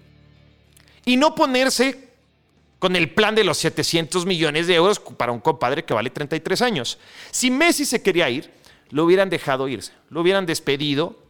Y 1.05 1.17
no 1.17 1.35
ponerse 1.35 2.09
con 2.79 2.95
el 2.95 3.11
plan 3.11 3.35
de 3.35 3.43
los 3.43 3.59
700 3.59 4.25
millones 4.25 4.65
de 4.65 4.73
euros 4.73 4.99
para 4.99 5.31
un 5.31 5.41
compadre 5.41 5.85
que 5.85 5.93
vale 5.93 6.09
33 6.09 6.59
años. 6.63 6.97
Si 7.29 7.51
Messi 7.51 7.85
se 7.85 8.01
quería 8.01 8.31
ir, 8.31 8.51
lo 8.89 9.05
hubieran 9.05 9.29
dejado 9.29 9.67
irse, 9.67 9.91
lo 10.09 10.21
hubieran 10.21 10.47
despedido 10.47 11.20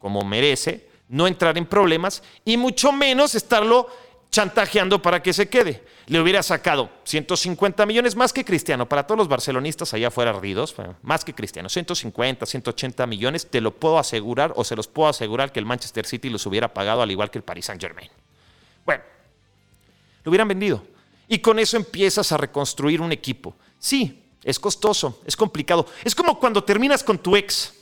como 0.00 0.24
merece, 0.24 0.88
no 1.08 1.28
entrar 1.28 1.56
en 1.56 1.66
problemas 1.66 2.22
y 2.44 2.56
mucho 2.56 2.90
menos 2.90 3.36
estarlo 3.36 3.88
chantajeando 4.30 5.02
para 5.02 5.22
que 5.22 5.32
se 5.32 5.48
quede. 5.48 5.84
Le 6.06 6.20
hubiera 6.20 6.42
sacado 6.42 6.90
150 7.04 7.84
millones 7.86 8.16
más 8.16 8.32
que 8.32 8.44
Cristiano. 8.44 8.88
Para 8.88 9.06
todos 9.06 9.18
los 9.18 9.28
barcelonistas 9.28 9.92
allá 9.94 10.10
fuera 10.10 10.30
ardidos, 10.30 10.74
más 11.02 11.24
que 11.24 11.34
Cristiano. 11.34 11.68
150, 11.68 12.46
180 12.46 13.06
millones, 13.06 13.48
te 13.48 13.60
lo 13.60 13.72
puedo 13.72 13.98
asegurar 13.98 14.52
o 14.56 14.64
se 14.64 14.74
los 14.74 14.88
puedo 14.88 15.08
asegurar 15.08 15.52
que 15.52 15.60
el 15.60 15.66
Manchester 15.66 16.06
City 16.06 16.30
los 16.30 16.46
hubiera 16.46 16.72
pagado 16.72 17.02
al 17.02 17.10
igual 17.10 17.30
que 17.30 17.38
el 17.38 17.44
Paris 17.44 17.66
Saint 17.66 17.80
Germain. 17.80 18.08
Bueno, 18.84 19.02
lo 20.24 20.30
hubieran 20.30 20.48
vendido. 20.48 20.82
Y 21.28 21.38
con 21.38 21.58
eso 21.58 21.76
empiezas 21.76 22.32
a 22.32 22.36
reconstruir 22.36 23.00
un 23.00 23.12
equipo. 23.12 23.54
Sí, 23.78 24.24
es 24.42 24.58
costoso, 24.58 25.20
es 25.24 25.36
complicado. 25.36 25.86
Es 26.02 26.14
como 26.14 26.38
cuando 26.38 26.64
terminas 26.64 27.04
con 27.04 27.18
tu 27.18 27.36
ex. 27.36 27.72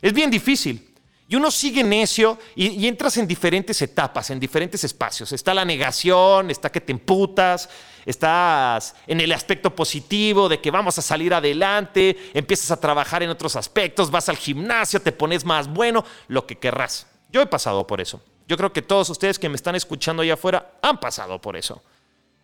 Es 0.00 0.12
bien 0.12 0.30
difícil. 0.30 0.87
Y 1.30 1.36
uno 1.36 1.50
sigue 1.50 1.84
necio 1.84 2.38
y, 2.56 2.86
entras 2.86 3.18
en 3.18 3.28
diferentes 3.28 3.82
etapas, 3.82 4.30
en 4.30 4.40
diferentes 4.40 4.82
espacios. 4.82 5.30
Está 5.32 5.52
la 5.52 5.64
negación, 5.66 6.50
está 6.50 6.72
que 6.72 6.80
te 6.80 6.90
emputas, 6.90 7.68
estás 8.06 8.94
en 9.06 9.20
el 9.20 9.30
aspecto 9.32 9.74
positivo 9.76 10.48
de 10.48 10.58
que 10.58 10.70
vamos 10.70 10.96
a 10.96 11.02
salir 11.02 11.34
adelante, 11.34 12.16
empiezas 12.32 12.70
a 12.70 12.80
trabajar 12.80 13.22
en 13.22 13.28
otros 13.28 13.56
aspectos, 13.56 14.10
vas 14.10 14.30
al 14.30 14.38
gimnasio, 14.38 15.02
te 15.02 15.12
pones 15.12 15.44
más 15.44 15.68
bueno, 15.68 16.02
lo 16.28 16.46
que 16.46 16.56
querrás. 16.56 17.06
Yo 17.30 17.42
he 17.42 17.46
pasado 17.46 17.86
por 17.86 18.00
eso. 18.00 18.22
Yo 18.46 18.56
creo 18.56 18.72
que 18.72 18.80
todos 18.80 19.10
ustedes 19.10 19.38
que 19.38 19.50
me 19.50 19.56
están 19.56 19.74
escuchando 19.74 20.22
allá 20.22 20.32
afuera 20.32 20.78
han 20.80 20.98
pasado 20.98 21.38
por 21.38 21.58
eso. 21.58 21.82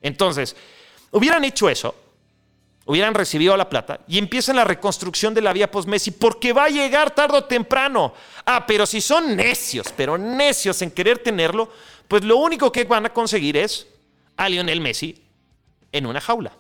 Entonces, 0.02 0.54
hubieran 1.10 1.42
hecho 1.44 1.70
eso, 1.70 1.94
hubieran 2.86 3.14
recibido 3.14 3.56
la 3.56 3.68
plata 3.68 4.00
y 4.06 4.18
empiezan 4.18 4.56
la 4.56 4.64
reconstrucción 4.64 5.34
de 5.34 5.40
la 5.40 5.52
vía 5.52 5.70
post-Messi 5.70 6.10
porque 6.12 6.52
va 6.52 6.64
a 6.64 6.70
llegar 6.70 7.14
tarde 7.14 7.38
o 7.38 7.44
temprano. 7.44 8.12
Ah, 8.44 8.66
pero 8.66 8.86
si 8.86 9.00
son 9.00 9.36
necios, 9.36 9.92
pero 9.96 10.18
necios 10.18 10.82
en 10.82 10.90
querer 10.90 11.18
tenerlo, 11.18 11.70
pues 12.08 12.24
lo 12.24 12.36
único 12.36 12.70
que 12.70 12.84
van 12.84 13.06
a 13.06 13.12
conseguir 13.12 13.56
es 13.56 13.86
a 14.36 14.48
Lionel 14.48 14.80
Messi 14.80 15.22
en 15.92 16.06
una 16.06 16.20
jaula. 16.20 16.52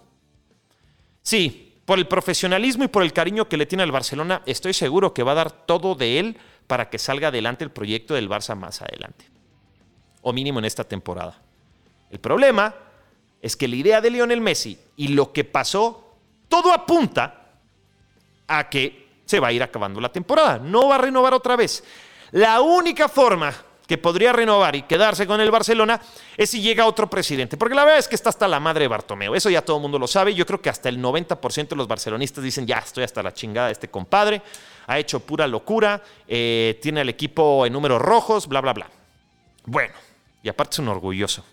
Sí, 1.22 1.74
por 1.84 1.98
el 1.98 2.06
profesionalismo 2.06 2.84
y 2.84 2.88
por 2.88 3.02
el 3.02 3.12
cariño 3.12 3.48
que 3.48 3.56
le 3.56 3.66
tiene 3.66 3.82
al 3.82 3.92
Barcelona, 3.92 4.42
estoy 4.46 4.72
seguro 4.72 5.12
que 5.12 5.22
va 5.22 5.32
a 5.32 5.36
dar 5.36 5.50
todo 5.50 5.94
de 5.94 6.18
él 6.18 6.38
para 6.66 6.88
que 6.88 6.98
salga 6.98 7.28
adelante 7.28 7.64
el 7.64 7.70
proyecto 7.70 8.14
del 8.14 8.28
Barça 8.28 8.56
más 8.56 8.80
adelante. 8.80 9.26
O 10.22 10.32
mínimo 10.32 10.58
en 10.58 10.64
esta 10.64 10.84
temporada. 10.84 11.38
El 12.10 12.20
problema 12.20 12.74
es 13.42 13.56
que 13.56 13.68
la 13.68 13.76
idea 13.76 14.00
de 14.00 14.10
Lionel 14.10 14.40
Messi 14.40 14.78
y 14.96 15.08
lo 15.08 15.32
que 15.32 15.44
pasó 15.44 16.03
todo 16.48 16.72
apunta 16.72 17.42
a 18.46 18.68
que 18.68 19.04
se 19.24 19.40
va 19.40 19.48
a 19.48 19.52
ir 19.52 19.62
acabando 19.62 20.00
la 20.00 20.10
temporada. 20.10 20.58
No 20.58 20.88
va 20.88 20.96
a 20.96 20.98
renovar 20.98 21.34
otra 21.34 21.56
vez. 21.56 21.82
La 22.32 22.60
única 22.60 23.08
forma 23.08 23.52
que 23.86 23.98
podría 23.98 24.32
renovar 24.32 24.74
y 24.76 24.82
quedarse 24.82 25.26
con 25.26 25.40
el 25.40 25.50
Barcelona 25.50 26.00
es 26.36 26.50
si 26.50 26.60
llega 26.60 26.86
otro 26.86 27.08
presidente. 27.08 27.56
Porque 27.56 27.74
la 27.74 27.84
verdad 27.84 27.98
es 27.98 28.08
que 28.08 28.14
está 28.14 28.30
hasta 28.30 28.48
la 28.48 28.60
madre 28.60 28.84
de 28.84 28.88
Bartomeu. 28.88 29.34
Eso 29.34 29.50
ya 29.50 29.62
todo 29.62 29.76
el 29.76 29.82
mundo 29.82 29.98
lo 29.98 30.06
sabe. 30.06 30.34
Yo 30.34 30.46
creo 30.46 30.60
que 30.60 30.70
hasta 30.70 30.88
el 30.88 31.00
90% 31.00 31.68
de 31.68 31.76
los 31.76 31.86
barcelonistas 31.86 32.42
dicen, 32.42 32.66
ya 32.66 32.78
estoy 32.78 33.04
hasta 33.04 33.22
la 33.22 33.32
chingada 33.32 33.66
de 33.68 33.72
este 33.72 33.88
compadre. 33.88 34.42
Ha 34.86 34.98
hecho 34.98 35.20
pura 35.20 35.46
locura. 35.46 36.02
Eh, 36.26 36.78
tiene 36.80 37.00
al 37.00 37.08
equipo 37.08 37.66
en 37.66 37.72
números 37.72 38.00
rojos, 38.00 38.48
bla, 38.48 38.60
bla, 38.60 38.72
bla. 38.72 38.88
Bueno, 39.66 39.94
y 40.42 40.48
aparte 40.48 40.74
es 40.74 40.78
un 40.78 40.88
orgulloso. 40.88 41.44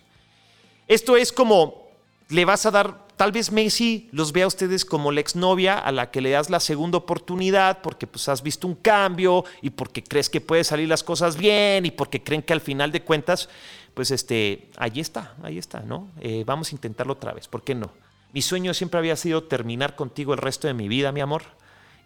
Esto 0.87 1.15
es 1.15 1.31
como 1.31 1.89
le 2.29 2.45
vas 2.45 2.65
a 2.65 2.71
dar 2.71 3.07
Tal 3.21 3.31
vez 3.31 3.51
Messi 3.51 4.09
los 4.11 4.31
vea 4.31 4.45
a 4.45 4.47
ustedes 4.47 4.83
como 4.83 5.11
la 5.11 5.19
exnovia 5.19 5.77
a 5.77 5.91
la 5.91 6.09
que 6.09 6.21
le 6.21 6.31
das 6.31 6.49
la 6.49 6.59
segunda 6.59 6.97
oportunidad 6.97 7.83
porque 7.83 8.07
pues 8.07 8.27
has 8.27 8.41
visto 8.41 8.65
un 8.65 8.73
cambio 8.73 9.45
y 9.61 9.69
porque 9.69 10.03
crees 10.03 10.27
que 10.27 10.41
puede 10.41 10.63
salir 10.63 10.89
las 10.89 11.03
cosas 11.03 11.37
bien 11.37 11.85
y 11.85 11.91
porque 11.91 12.23
creen 12.23 12.41
que 12.41 12.51
al 12.51 12.61
final 12.61 12.91
de 12.91 13.03
cuentas, 13.03 13.47
pues 13.93 14.09
este, 14.09 14.71
ahí 14.75 14.99
está, 14.99 15.35
ahí 15.43 15.59
está, 15.59 15.81
¿no? 15.81 16.09
Eh, 16.19 16.43
vamos 16.47 16.71
a 16.71 16.75
intentarlo 16.75 17.13
otra 17.13 17.31
vez, 17.31 17.47
¿por 17.47 17.61
qué 17.61 17.75
no? 17.75 17.91
Mi 18.33 18.41
sueño 18.41 18.73
siempre 18.73 18.97
había 18.97 19.15
sido 19.15 19.43
terminar 19.43 19.95
contigo 19.95 20.33
el 20.33 20.39
resto 20.39 20.65
de 20.67 20.73
mi 20.73 20.87
vida, 20.87 21.11
mi 21.11 21.21
amor, 21.21 21.43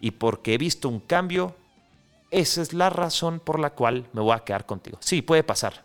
y 0.02 0.10
porque 0.10 0.52
he 0.52 0.58
visto 0.58 0.90
un 0.90 1.00
cambio, 1.00 1.56
esa 2.30 2.60
es 2.60 2.74
la 2.74 2.90
razón 2.90 3.40
por 3.40 3.58
la 3.58 3.70
cual 3.70 4.06
me 4.12 4.20
voy 4.20 4.36
a 4.36 4.40
quedar 4.40 4.66
contigo. 4.66 4.98
Sí, 5.00 5.22
puede 5.22 5.44
pasar. 5.44 5.82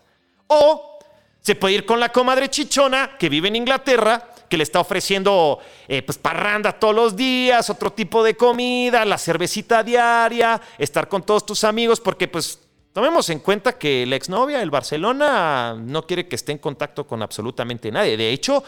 O 0.48 0.98
se 1.40 1.54
puede 1.54 1.76
ir 1.76 1.86
con 1.86 2.00
la 2.00 2.10
comadre 2.10 2.50
chichona 2.50 3.16
que 3.18 3.30
vive 3.30 3.48
en 3.48 3.56
Inglaterra 3.56 4.31
que 4.52 4.58
le 4.58 4.64
está 4.64 4.80
ofreciendo 4.80 5.60
eh, 5.88 6.02
pues 6.02 6.18
parranda 6.18 6.78
todos 6.78 6.94
los 6.94 7.16
días, 7.16 7.70
otro 7.70 7.90
tipo 7.90 8.22
de 8.22 8.36
comida, 8.36 9.02
la 9.06 9.16
cervecita 9.16 9.82
diaria, 9.82 10.60
estar 10.76 11.08
con 11.08 11.22
todos 11.22 11.46
tus 11.46 11.64
amigos, 11.64 12.00
porque 12.00 12.28
pues 12.28 12.58
tomemos 12.92 13.30
en 13.30 13.38
cuenta 13.38 13.78
que 13.78 14.04
la 14.04 14.16
exnovia 14.16 14.58
del 14.58 14.70
Barcelona 14.70 15.74
no 15.74 16.06
quiere 16.06 16.28
que 16.28 16.36
esté 16.36 16.52
en 16.52 16.58
contacto 16.58 17.06
con 17.06 17.22
absolutamente 17.22 17.90
nadie. 17.90 18.18
De 18.18 18.28
hecho, 18.28 18.62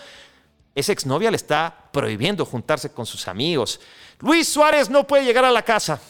esa 0.74 0.92
exnovia 0.92 1.30
le 1.30 1.36
está 1.36 1.90
prohibiendo 1.92 2.46
juntarse 2.46 2.90
con 2.90 3.04
sus 3.04 3.28
amigos. 3.28 3.78
Luis 4.20 4.48
Suárez 4.48 4.88
no 4.88 5.06
puede 5.06 5.26
llegar 5.26 5.44
a 5.44 5.52
la 5.52 5.60
casa. 5.60 6.00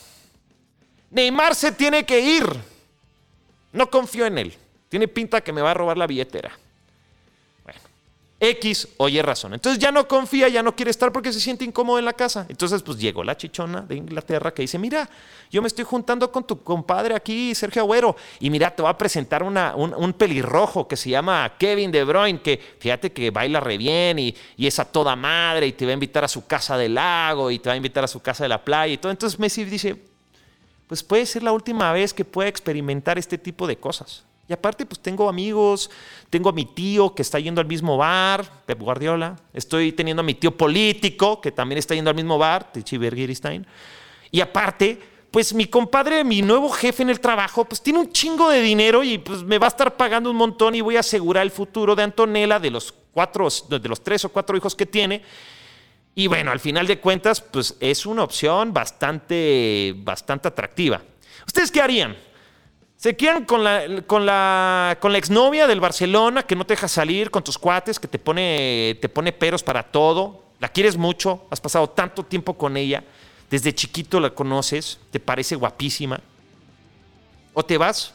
Neymar 1.11 1.57
se 1.57 1.73
tiene 1.73 2.07
que 2.07 2.21
ir. 2.21 2.47
No 3.73 3.91
confío 3.91 4.25
en 4.27 4.39
él. 4.39 4.57
Tiene 4.89 5.09
pinta 5.09 5.41
que 5.41 5.53
me 5.53 5.63
va 5.63 5.73
a 5.73 5.75
robar 5.75 5.99
la 5.99 6.07
billetera. 6.07 6.57
X 8.41 8.89
o 8.99 9.09
Y 9.09 9.23
razón. 9.23 9.55
Entonces 9.55 9.81
ya 9.81 9.93
no 9.93 10.07
confía, 10.07 10.49
ya 10.49 10.63
no 10.63 10.75
quiere 10.75 10.91
estar 10.91 11.13
porque 11.13 11.33
se 11.33 11.41
siente 11.41 11.65
incómodo 11.65 11.99
en 11.99 12.05
la 12.05 12.13
casa. 12.13 12.47
Entonces 12.49 12.83
pues 12.83 12.99
llegó 12.99 13.23
la 13.25 13.37
chichona 13.37 13.83
de 13.83 13.97
Inglaterra 13.97 14.53
que 14.53 14.63
dice, 14.63 14.79
mira, 14.79 15.09
yo 15.51 15.63
me 15.63 15.69
estoy 15.69 15.85
juntando 15.85 16.31
con 16.31 16.45
tu 16.45 16.63
compadre 16.63 17.15
aquí, 17.15 17.55
Sergio 17.55 17.83
Agüero, 17.83 18.17
y 18.41 18.51
mira, 18.51 18.75
te 18.75 18.83
va 18.83 18.91
a 18.91 18.99
presentar 18.99 19.43
una, 19.43 19.75
un, 19.77 20.13
pelirrojo 20.13 20.87
que 20.89 20.97
se 20.97 21.11
llama 21.11 21.55
Kevin 21.59 21.91
De 21.91 22.05
Bruyne, 22.05 22.41
que 22.41 22.61
fíjate 22.79 23.13
que 23.13 23.31
baila 23.31 23.61
re 23.61 23.79
bien 23.79 24.19
y, 24.19 24.35
y, 24.57 24.67
es 24.67 24.79
a 24.79 24.85
toda 24.85 25.17
madre 25.17 25.67
y 25.69 25.73
te 25.73 25.85
va 25.87 25.93
a 25.93 25.95
invitar 25.95 26.25
a 26.25 26.29
su 26.29 26.47
casa 26.47 26.77
del 26.77 26.95
lago 26.95 27.51
y 27.51 27.59
te 27.59 27.69
va 27.69 27.75
a 27.75 27.77
invitar 27.77 28.05
a 28.05 28.09
su 28.09 28.21
casa 28.21 28.45
de 28.45 28.49
la 28.49 28.65
playa 28.65 28.95
y 28.95 28.99
todo. 28.99 29.13
Entonces 29.13 29.39
Messi 29.39 29.65
dice, 29.65 29.97
pues 30.89 31.03
puede 31.03 31.25
ser 31.27 31.43
la 31.43 31.53
última 31.53 31.93
vez 31.93 32.13
que 32.13 32.25
pueda 32.25 32.49
experimentar 32.49 33.19
este 33.19 33.39
tipo 33.39 33.67
de 33.67 33.77
cosas. 33.77 34.25
Y 34.49 34.53
aparte, 34.53 34.85
pues 34.85 35.01
tengo 35.01 35.29
amigos, 35.29 35.91
tengo 36.29 36.51
a 36.51 36.53
mi 36.53 36.67
tío 36.67 37.15
que 37.15 37.23
está 37.23 37.39
yendo 37.39 37.61
al 37.61 37.67
mismo 37.67 37.97
bar, 37.97 38.45
Pep 38.67 38.79
Guardiola. 38.79 39.37
Estoy 39.55 39.93
teniendo 39.93 40.21
a 40.21 40.25
mi 40.25 40.35
tío 40.35 40.57
político 40.57 41.41
que 41.41 41.51
también 41.51 41.79
está 41.79 41.95
yendo 41.95 42.11
al 42.11 42.17
mismo 42.17 42.37
bar, 42.37 42.71
Tichi 42.71 42.99
Bergiristain. 42.99 43.67
Y 44.31 44.41
aparte, 44.41 45.01
pues 45.31 45.55
mi 45.55 45.67
compadre, 45.67 46.25
mi 46.25 46.43
nuevo 46.43 46.69
jefe 46.69 47.03
en 47.03 47.11
el 47.11 47.21
trabajo, 47.21 47.65
pues 47.65 47.83
tiene 47.83 47.99
un 47.99 48.13
chingo 48.13 48.51
de 48.51 48.61
dinero 48.61 49.03
y 49.03 49.19
pues 49.19 49.43
me 49.43 49.59
va 49.59 49.67
a 49.67 49.71
estar 49.71 49.97
pagando 49.97 50.31
un 50.31 50.37
montón 50.37 50.75
y 50.75 50.83
voy 50.83 50.97
a 50.97 51.01
asegurar 51.01 51.43
el 51.43 51.51
futuro 51.51 51.97
de 51.97 52.03
Antonella, 52.03 52.61
de 52.61 52.71
los 52.71 52.93
cuatro, 53.13 53.49
de 53.69 53.89
los 53.89 54.05
tres 54.05 54.25
o 54.27 54.29
cuatro 54.29 54.57
hijos 54.57 54.75
que 54.75 54.85
tiene. 54.85 55.23
Y 56.15 56.27
bueno, 56.27 56.53
al 56.53 56.61
final 56.61 56.87
de 56.87 57.01
cuentas, 57.01 57.41
pues 57.41 57.77
es 57.81 58.05
una 58.05 58.23
opción 58.23 58.73
bastante, 58.73 59.95
bastante 59.97 60.49
atractiva. 60.49 61.03
¿Ustedes 61.47 61.71
qué 61.71 61.81
harían? 61.81 62.17
Se 63.05 63.15
quedan 63.15 63.45
con 63.45 63.63
la, 63.63 64.03
con 64.07 64.25
la, 64.25 64.97
con 64.99 65.13
la 65.13 65.19
exnovia 65.19 65.67
del 65.67 65.79
Barcelona 65.79 66.43
que 66.43 66.57
no 66.57 66.65
te 66.65 66.73
deja 66.73 66.89
salir, 66.89 67.31
con 67.31 67.45
tus 67.45 67.59
cuates, 67.59 68.01
que 68.01 68.09
te 68.09 68.19
pone, 68.19 68.97
te 68.99 69.11
pone 69.11 69.31
peros 69.31 69.63
para 69.63 69.83
todo. 69.83 70.43
La 70.59 70.71
quieres 70.71 70.97
mucho, 70.97 71.45
has 71.51 71.61
pasado 71.61 71.91
tanto 71.91 72.25
tiempo 72.25 72.57
con 72.57 72.79
ella, 72.79 73.05
desde 73.51 73.75
chiquito 73.75 74.21
la 74.21 74.31
conoces, 74.31 74.99
te 75.11 75.21
parece 75.21 75.55
guapísima. 75.55 76.19
O 77.53 77.63
te 77.63 77.77
vas 77.77 78.15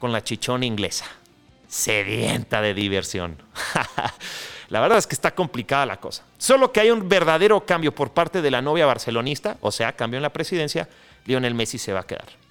con 0.00 0.10
la 0.10 0.24
chichona 0.24 0.66
inglesa, 0.66 1.04
sedienta 1.68 2.60
de 2.60 2.74
diversión. 2.74 3.40
la 4.68 4.80
verdad 4.80 4.98
es 4.98 5.06
que 5.06 5.14
está 5.14 5.32
complicada 5.32 5.86
la 5.86 6.00
cosa. 6.00 6.24
Solo 6.38 6.72
que 6.72 6.80
hay 6.80 6.90
un 6.90 7.08
verdadero 7.08 7.64
cambio 7.64 7.94
por 7.94 8.10
parte 8.10 8.42
de 8.42 8.50
la 8.50 8.62
novia 8.62 8.84
barcelonista, 8.84 9.58
o 9.60 9.70
sea, 9.70 9.92
cambio 9.92 10.18
en 10.18 10.22
la 10.22 10.32
presidencia, 10.32 10.88
Lionel 11.24 11.54
Messi 11.54 11.78
se 11.78 11.92
va 11.92 12.00
a 12.00 12.06
quedar. 12.08 12.47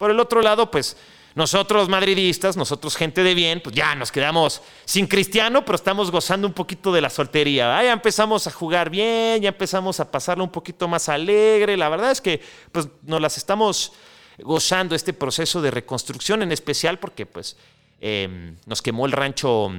Por 0.00 0.10
el 0.10 0.18
otro 0.18 0.40
lado, 0.40 0.70
pues 0.70 0.96
nosotros 1.34 1.90
madridistas, 1.90 2.56
nosotros 2.56 2.96
gente 2.96 3.22
de 3.22 3.34
bien, 3.34 3.60
pues 3.62 3.76
ya 3.76 3.94
nos 3.94 4.10
quedamos 4.10 4.62
sin 4.86 5.06
cristiano, 5.06 5.62
pero 5.62 5.76
estamos 5.76 6.10
gozando 6.10 6.48
un 6.48 6.54
poquito 6.54 6.90
de 6.90 7.02
la 7.02 7.10
soltería. 7.10 7.82
Ya 7.82 7.92
empezamos 7.92 8.46
a 8.46 8.50
jugar 8.50 8.88
bien, 8.88 9.42
ya 9.42 9.50
empezamos 9.50 10.00
a 10.00 10.10
pasarlo 10.10 10.42
un 10.42 10.50
poquito 10.50 10.88
más 10.88 11.10
alegre. 11.10 11.76
La 11.76 11.90
verdad 11.90 12.12
es 12.12 12.22
que 12.22 12.40
pues 12.72 12.88
nos 13.02 13.20
las 13.20 13.36
estamos 13.36 13.92
gozando 14.38 14.94
este 14.94 15.12
proceso 15.12 15.60
de 15.60 15.70
reconstrucción 15.70 16.40
en 16.40 16.50
especial 16.50 16.98
porque 16.98 17.26
pues 17.26 17.58
em, 18.00 18.56
nos 18.64 18.80
quemó 18.80 19.04
el 19.04 19.12
rancho 19.12 19.70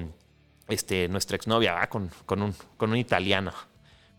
este, 0.67 1.07
nuestra 1.07 1.35
exnovia 1.35 1.89
con, 1.89 2.11
con, 2.27 2.43
un, 2.43 2.55
con 2.77 2.91
un 2.91 2.97
italiano. 2.97 3.53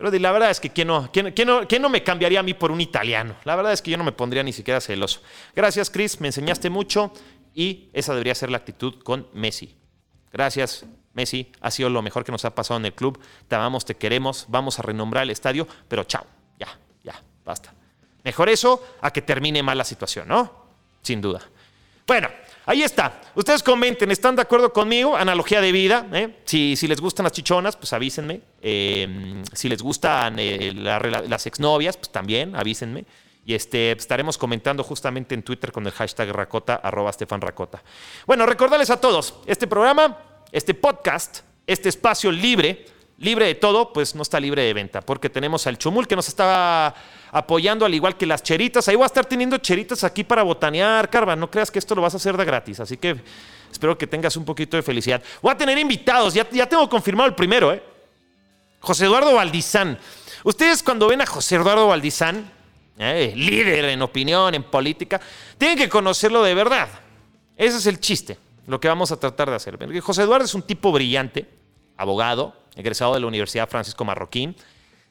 Pero 0.03 0.19
la 0.19 0.33
verdad 0.33 0.51
es 0.51 0.59
que 0.59 0.71
¿quién 0.71 0.89
no, 0.89 1.09
quién, 1.13 1.33
no, 1.47 1.63
no, 1.63 1.89
me 1.89 2.03
cambiaría 2.03 2.41
a 2.41 2.43
mí 2.43 2.55
por 2.55 2.73
un 2.73 2.81
italiano? 2.81 3.37
La 3.45 3.55
verdad 3.55 3.73
es 3.73 3.81
que 3.81 3.93
yo 3.93 3.97
no 3.97 4.03
me 4.03 4.11
pondría 4.11 4.43
ni 4.43 4.53
siquiera 4.53 4.81
celoso. 4.81 5.21
Gracias, 5.55 5.91
Chris, 5.91 6.21
me 6.21 6.27
enseñaste 6.27 6.71
mucho 6.71 7.13
y 7.55 7.89
esa 7.93 8.13
debería 8.13 8.35
ser 8.35 8.51
la 8.51 8.57
actitud 8.57 9.01
con 9.05 9.29
Messi. 9.33 9.77
Gracias, 10.33 10.87
Messi, 11.15 11.53
ha 11.61 11.71
sido 11.71 11.89
lo 11.89 12.03
mejor 12.03 12.25
que 12.25 12.33
nos 12.33 12.45
ha 12.45 12.53
pasado 12.53 12.81
en 12.81 12.87
el 12.87 12.95
club. 12.95 13.21
Te 13.47 13.55
amamos, 13.55 13.85
te 13.85 13.95
queremos, 13.95 14.47
vamos 14.49 14.81
a 14.81 14.83
renombrar 14.83 15.23
el 15.23 15.31
estadio, 15.31 15.69
pero 15.87 16.03
chao, 16.03 16.27
ya, 16.59 16.77
ya, 17.05 17.23
basta. 17.45 17.73
Mejor 18.25 18.49
eso 18.49 18.85
a 19.03 19.13
que 19.13 19.23
termine 19.23 19.63
mal 19.63 19.79
la 19.79 19.85
situación, 19.85 20.27
¿no? 20.27 20.67
Sin 21.01 21.21
duda. 21.21 21.43
Bueno, 22.09 22.29
Ahí 22.73 22.83
está. 22.83 23.21
Ustedes 23.35 23.63
comenten, 23.63 24.11
¿están 24.11 24.35
de 24.35 24.41
acuerdo 24.41 24.73
conmigo? 24.73 25.15
Analogía 25.15 25.61
de 25.61 25.73
vida. 25.73 26.07
¿eh? 26.11 26.39
Si, 26.47 26.75
si, 26.75 26.89
les 26.89 27.03
gustan 27.03 27.25
las 27.25 27.35
chichonas, 27.35 27.77
pues 27.77 27.93
avísenme. 27.93 28.41
Eh, 28.63 29.43
si 29.53 29.69
les 29.69 29.83
gustan 29.83 30.37
eh, 30.39 30.73
las 30.73 31.47
exnovias, 31.47 31.99
pues 31.99 32.11
también 32.11 32.57
avísenme. 32.57 33.05
Y 33.45 33.53
este, 33.53 33.93
estaremos 33.93 34.39
comentando 34.39 34.83
justamente 34.85 35.35
en 35.35 35.43
Twitter 35.43 35.71
con 35.71 35.85
el 35.85 35.93
hashtag 35.93 36.31
Racota, 36.33 36.77
arroba 36.77 37.13
Stefan 37.13 37.43
Racota. 37.43 37.83
Bueno, 38.27 38.47
recordarles 38.47 38.89
a 38.89 38.99
todos, 38.99 39.35
este 39.45 39.67
programa, 39.67 40.17
este 40.51 40.73
podcast, 40.73 41.41
este 41.67 41.91
espacio 41.91 42.33
libre, 42.33 42.87
libre 43.23 43.47
de 43.47 43.55
todo, 43.55 43.93
pues 43.93 44.15
no 44.15 44.23
está 44.23 44.39
libre 44.41 44.63
de 44.63 44.75
venta, 44.75 45.01
porque 45.01 45.31
tenemos 45.31 45.67
al 45.67 45.79
Chumul 45.79 46.09
que 46.09 46.17
nos 46.17 46.27
estaba 46.29 46.95
apoyando, 47.31 47.87
al 47.87 47.95
igual 47.95 48.17
que 48.17 48.27
las 48.27 48.43
cheritas. 48.43 48.89
Ahí 48.89 48.97
voy 48.97 49.05
a 49.05 49.07
estar 49.07 49.25
teniendo 49.25 49.57
cheritas 49.59 50.03
aquí 50.05 50.25
para 50.25 50.43
botanear, 50.43 51.09
Carva. 51.09 51.37
No 51.37 51.51
creas 51.51 51.71
que 51.71 51.79
esto 51.79 51.95
lo 51.95 52.03
vas 52.03 52.15
a 52.15 52.17
hacer 52.17 52.37
de 52.37 52.45
gratis, 52.45 52.81
así 52.81 52.97
que 52.97 53.17
espero 53.71 53.97
que 53.97 54.09
tengas 54.09 54.37
un 54.37 54.45
poquito 54.45 54.77
de 54.77 54.83
felicidad. 54.83 55.23
Voy 55.41 55.53
a 55.53 55.57
tener 55.57 55.79
invitados, 55.79 56.35
ya, 56.35 56.49
ya 56.51 56.69
tengo 56.69 56.89
confirmado 56.89 57.29
el 57.29 57.35
primero, 57.37 57.73
¿eh? 57.73 57.83
José 58.81 59.07
Eduardo 59.07 59.35
Valdizán. 59.35 59.97
Ustedes 60.43 60.83
cuando 60.83 61.07
ven 61.07 61.21
a 61.21 61.27
José 61.27 61.55
Eduardo 61.55 61.87
Valdizán, 61.87 62.51
eh, 62.99 63.33
líder 63.37 63.85
en 63.85 64.03
opinión, 64.03 64.53
en 64.55 64.65
política, 64.65 65.21
tienen 65.57 65.79
que 65.79 65.89
conocerlo 65.89 66.43
de 66.43 66.55
verdad. 66.55 66.89
Ese 67.57 67.77
es 67.77 67.87
el 67.87 68.01
chiste, 68.01 68.37
lo 68.67 68.81
que 68.81 68.89
vamos 68.89 69.13
a 69.13 69.21
tratar 69.21 69.49
de 69.49 69.55
hacer. 69.55 69.79
José 70.01 70.23
Eduardo 70.23 70.45
es 70.45 70.55
un 70.55 70.63
tipo 70.63 70.91
brillante, 70.91 71.49
abogado, 71.97 72.62
egresado 72.77 73.15
de 73.15 73.21
la 73.21 73.27
Universidad 73.27 73.69
Francisco 73.69 74.05
Marroquín. 74.05 74.57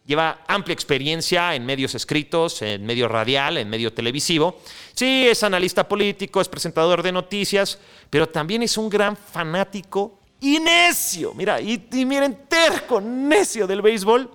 Lleva 0.05 0.41
amplia 0.47 0.73
experiencia 0.73 1.53
en 1.53 1.65
medios 1.65 1.93
escritos, 1.93 2.61
en 2.63 2.85
medio 2.85 3.07
radial, 3.07 3.57
en 3.57 3.69
medio 3.69 3.93
televisivo. 3.93 4.59
Sí, 4.93 5.27
es 5.27 5.43
analista 5.43 5.87
político, 5.87 6.41
es 6.41 6.49
presentador 6.49 7.03
de 7.03 7.11
noticias, 7.11 7.77
pero 8.09 8.27
también 8.27 8.63
es 8.63 8.77
un 8.77 8.89
gran 8.89 9.15
fanático 9.15 10.19
y 10.39 10.59
necio. 10.59 11.33
Mira, 11.35 11.61
y, 11.61 11.87
miren, 12.05 12.45
terco, 12.47 12.99
necio 12.99 13.67
del 13.67 13.81
béisbol. 13.81 14.29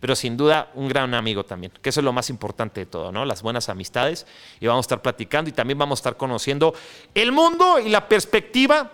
Pero 0.00 0.16
sin 0.16 0.36
duda 0.36 0.70
un 0.74 0.88
gran 0.88 1.14
amigo 1.14 1.44
también, 1.44 1.72
que 1.80 1.90
eso 1.90 2.00
es 2.00 2.04
lo 2.04 2.12
más 2.12 2.28
importante 2.28 2.80
de 2.80 2.86
todo, 2.86 3.12
¿no? 3.12 3.24
Las 3.24 3.40
buenas 3.40 3.68
amistades. 3.68 4.26
Y 4.58 4.66
vamos 4.66 4.84
a 4.84 4.86
estar 4.86 5.02
platicando 5.02 5.48
y 5.48 5.52
también 5.52 5.78
vamos 5.78 5.98
a 5.98 6.00
estar 6.00 6.16
conociendo 6.16 6.74
el 7.14 7.30
mundo 7.30 7.78
y 7.78 7.88
la 7.88 8.08
perspectiva 8.08 8.90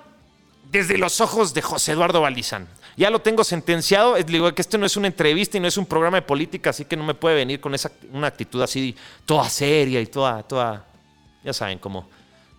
desde 0.71 0.99
los 0.99 1.21
ojos 1.21 1.55
de 1.55 1.63
José 1.63 1.93
Eduardo 1.93 2.21
Valdizán. 2.21 2.69
Ya 2.97 3.11
lo 3.11 3.21
tengo 3.21 3.45
sentenciado. 3.45 4.15
Digo 4.17 4.53
que 4.55 4.63
esto 4.63 4.77
no 4.77 4.87
es 4.87 4.97
una 4.97 5.07
entrevista 5.07 5.57
y 5.57 5.61
no 5.61 5.69
es 5.69 5.77
un 5.77 5.87
programa 5.87 6.19
de 6.19 6.23
política, 6.23 6.71
así 6.71 6.85
que 6.85 6.97
no 6.97 7.05
me 7.05 7.15
puede 7.15 7.37
venir 7.37 7.61
con 7.61 7.75
esa, 7.75 7.91
una 8.11 8.27
actitud 8.27 8.61
así 8.61 8.95
toda 9.25 9.49
seria 9.49 10.01
y 10.01 10.07
toda, 10.07 10.43
toda, 10.43 10.85
ya 11.45 11.53
saben, 11.53 11.79
como, 11.79 12.09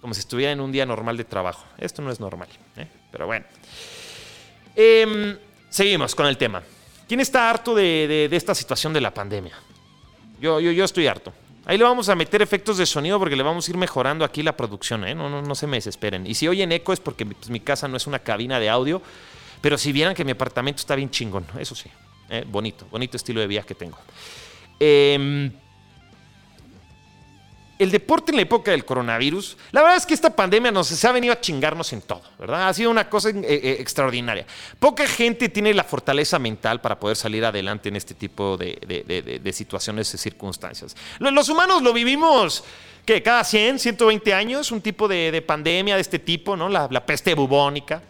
como 0.01 0.13
si 0.13 0.21
estuviera 0.21 0.51
en 0.51 0.61
un 0.61 0.71
día 0.71 0.85
normal 0.85 1.17
de 1.17 1.25
trabajo. 1.25 1.65
Esto 1.77 2.01
no 2.01 2.11
es 2.11 2.19
normal, 2.19 2.47
¿eh? 2.77 2.87
pero 3.11 3.27
bueno. 3.27 3.45
Em, 4.75 5.37
seguimos 5.69 6.15
con 6.15 6.25
el 6.25 6.37
tema. 6.37 6.63
¿Quién 7.07 7.19
está 7.19 7.49
harto 7.49 7.75
de, 7.75 8.29
esta 8.31 8.55
situación 8.55 8.93
de 8.93 9.01
la 9.01 9.13
pandemia? 9.13 9.55
Yo, 10.39 10.59
yo, 10.59 10.71
yo 10.71 10.85
estoy 10.85 11.07
harto. 11.07 11.33
Ahí 11.65 11.77
le 11.77 11.83
vamos 11.83 12.09
a 12.09 12.15
meter 12.15 12.41
efectos 12.41 12.77
de 12.77 12.85
sonido 12.85 13.19
porque 13.19 13.35
le 13.35 13.43
vamos 13.43 13.67
a 13.67 13.71
ir 13.71 13.77
mejorando 13.77 14.25
aquí 14.25 14.43
la 14.43 14.57
producción, 14.57 15.05
¿eh? 15.05 15.13
no, 15.13 15.29
no, 15.29 15.41
no 15.41 15.55
se 15.55 15.67
me 15.67 15.77
desesperen. 15.77 16.25
Y 16.25 16.33
si 16.33 16.47
oyen 16.47 16.71
eco 16.71 16.93
es 16.93 16.99
porque 16.99 17.25
pues, 17.25 17.49
mi 17.49 17.59
casa 17.59 17.87
no 17.87 17.97
es 17.97 18.07
una 18.07 18.19
cabina 18.19 18.59
de 18.59 18.69
audio 18.69 19.01
pero 19.61 19.77
si 19.77 19.91
vieran 19.91 20.15
que 20.15 20.23
mi 20.23 20.31
apartamento 20.31 20.79
está 20.79 20.95
bien 20.95 21.09
chingón, 21.09 21.45
eso 21.59 21.75
sí, 21.75 21.89
eh, 22.29 22.45
bonito, 22.47 22.85
bonito 22.89 23.17
estilo 23.17 23.41
de 23.41 23.47
vida 23.47 23.63
que 23.63 23.75
tengo. 23.75 23.97
Em, 24.79 25.51
el 27.79 27.91
deporte 27.91 28.33
en 28.33 28.35
la 28.35 28.41
época 28.41 28.71
del 28.71 28.83
coronavirus, 28.83 29.57
la 29.71 29.81
verdad 29.81 29.97
es 29.97 30.05
que 30.05 30.13
esta 30.13 30.35
pandemia 30.35 30.69
nos 30.69 31.03
ha 31.05 31.11
venido 31.13 31.33
a 31.33 31.39
chingarnos 31.39 31.93
en 31.93 32.01
todo, 32.01 32.21
¿verdad? 32.37 32.67
Ha 32.67 32.73
sido 32.73 32.91
una 32.91 33.09
cosa 33.09 33.29
eh, 33.29 33.41
eh, 33.41 33.77
extraordinaria. 33.79 34.45
Poca 34.79 35.07
gente 35.07 35.47
tiene 35.47 35.73
la 35.73 35.85
fortaleza 35.85 36.37
mental 36.39 36.81
para 36.81 36.99
poder 36.99 37.15
salir 37.15 37.45
adelante 37.45 37.87
en 37.87 37.95
este 37.95 38.13
tipo 38.13 38.57
de, 38.57 39.53
situaciones 39.53 40.13
y 40.13 40.17
circunstancias. 40.17 40.95
Los 41.19 41.47
humanos 41.47 41.81
lo 41.81 41.93
vivimos 41.93 42.65
que 43.05 43.23
cada 43.23 43.45
100, 43.45 43.79
120 43.79 44.33
años, 44.33 44.73
un 44.73 44.81
tipo 44.81 45.07
de, 45.07 45.41
pandemia 45.41 45.95
de 45.95 46.01
este 46.01 46.19
tipo, 46.19 46.57
¿no? 46.57 46.67
La, 46.67 47.05
peste 47.05 47.33
bubónica, 47.33 48.01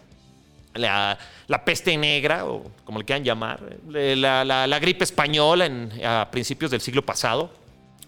la, 0.73 1.15
peste 1.63 1.95
negra, 1.95 2.45
o 2.45 2.71
como 2.83 2.97
le 2.97 3.05
quieran 3.05 3.23
llamar, 3.23 3.61
la, 3.87 4.79
gripe 4.81 5.03
española 5.03 5.67
en, 5.67 5.91
a 6.03 6.27
principios 6.31 6.71
del 6.71 6.81
siglo 6.81 7.05
pasado, 7.05 7.58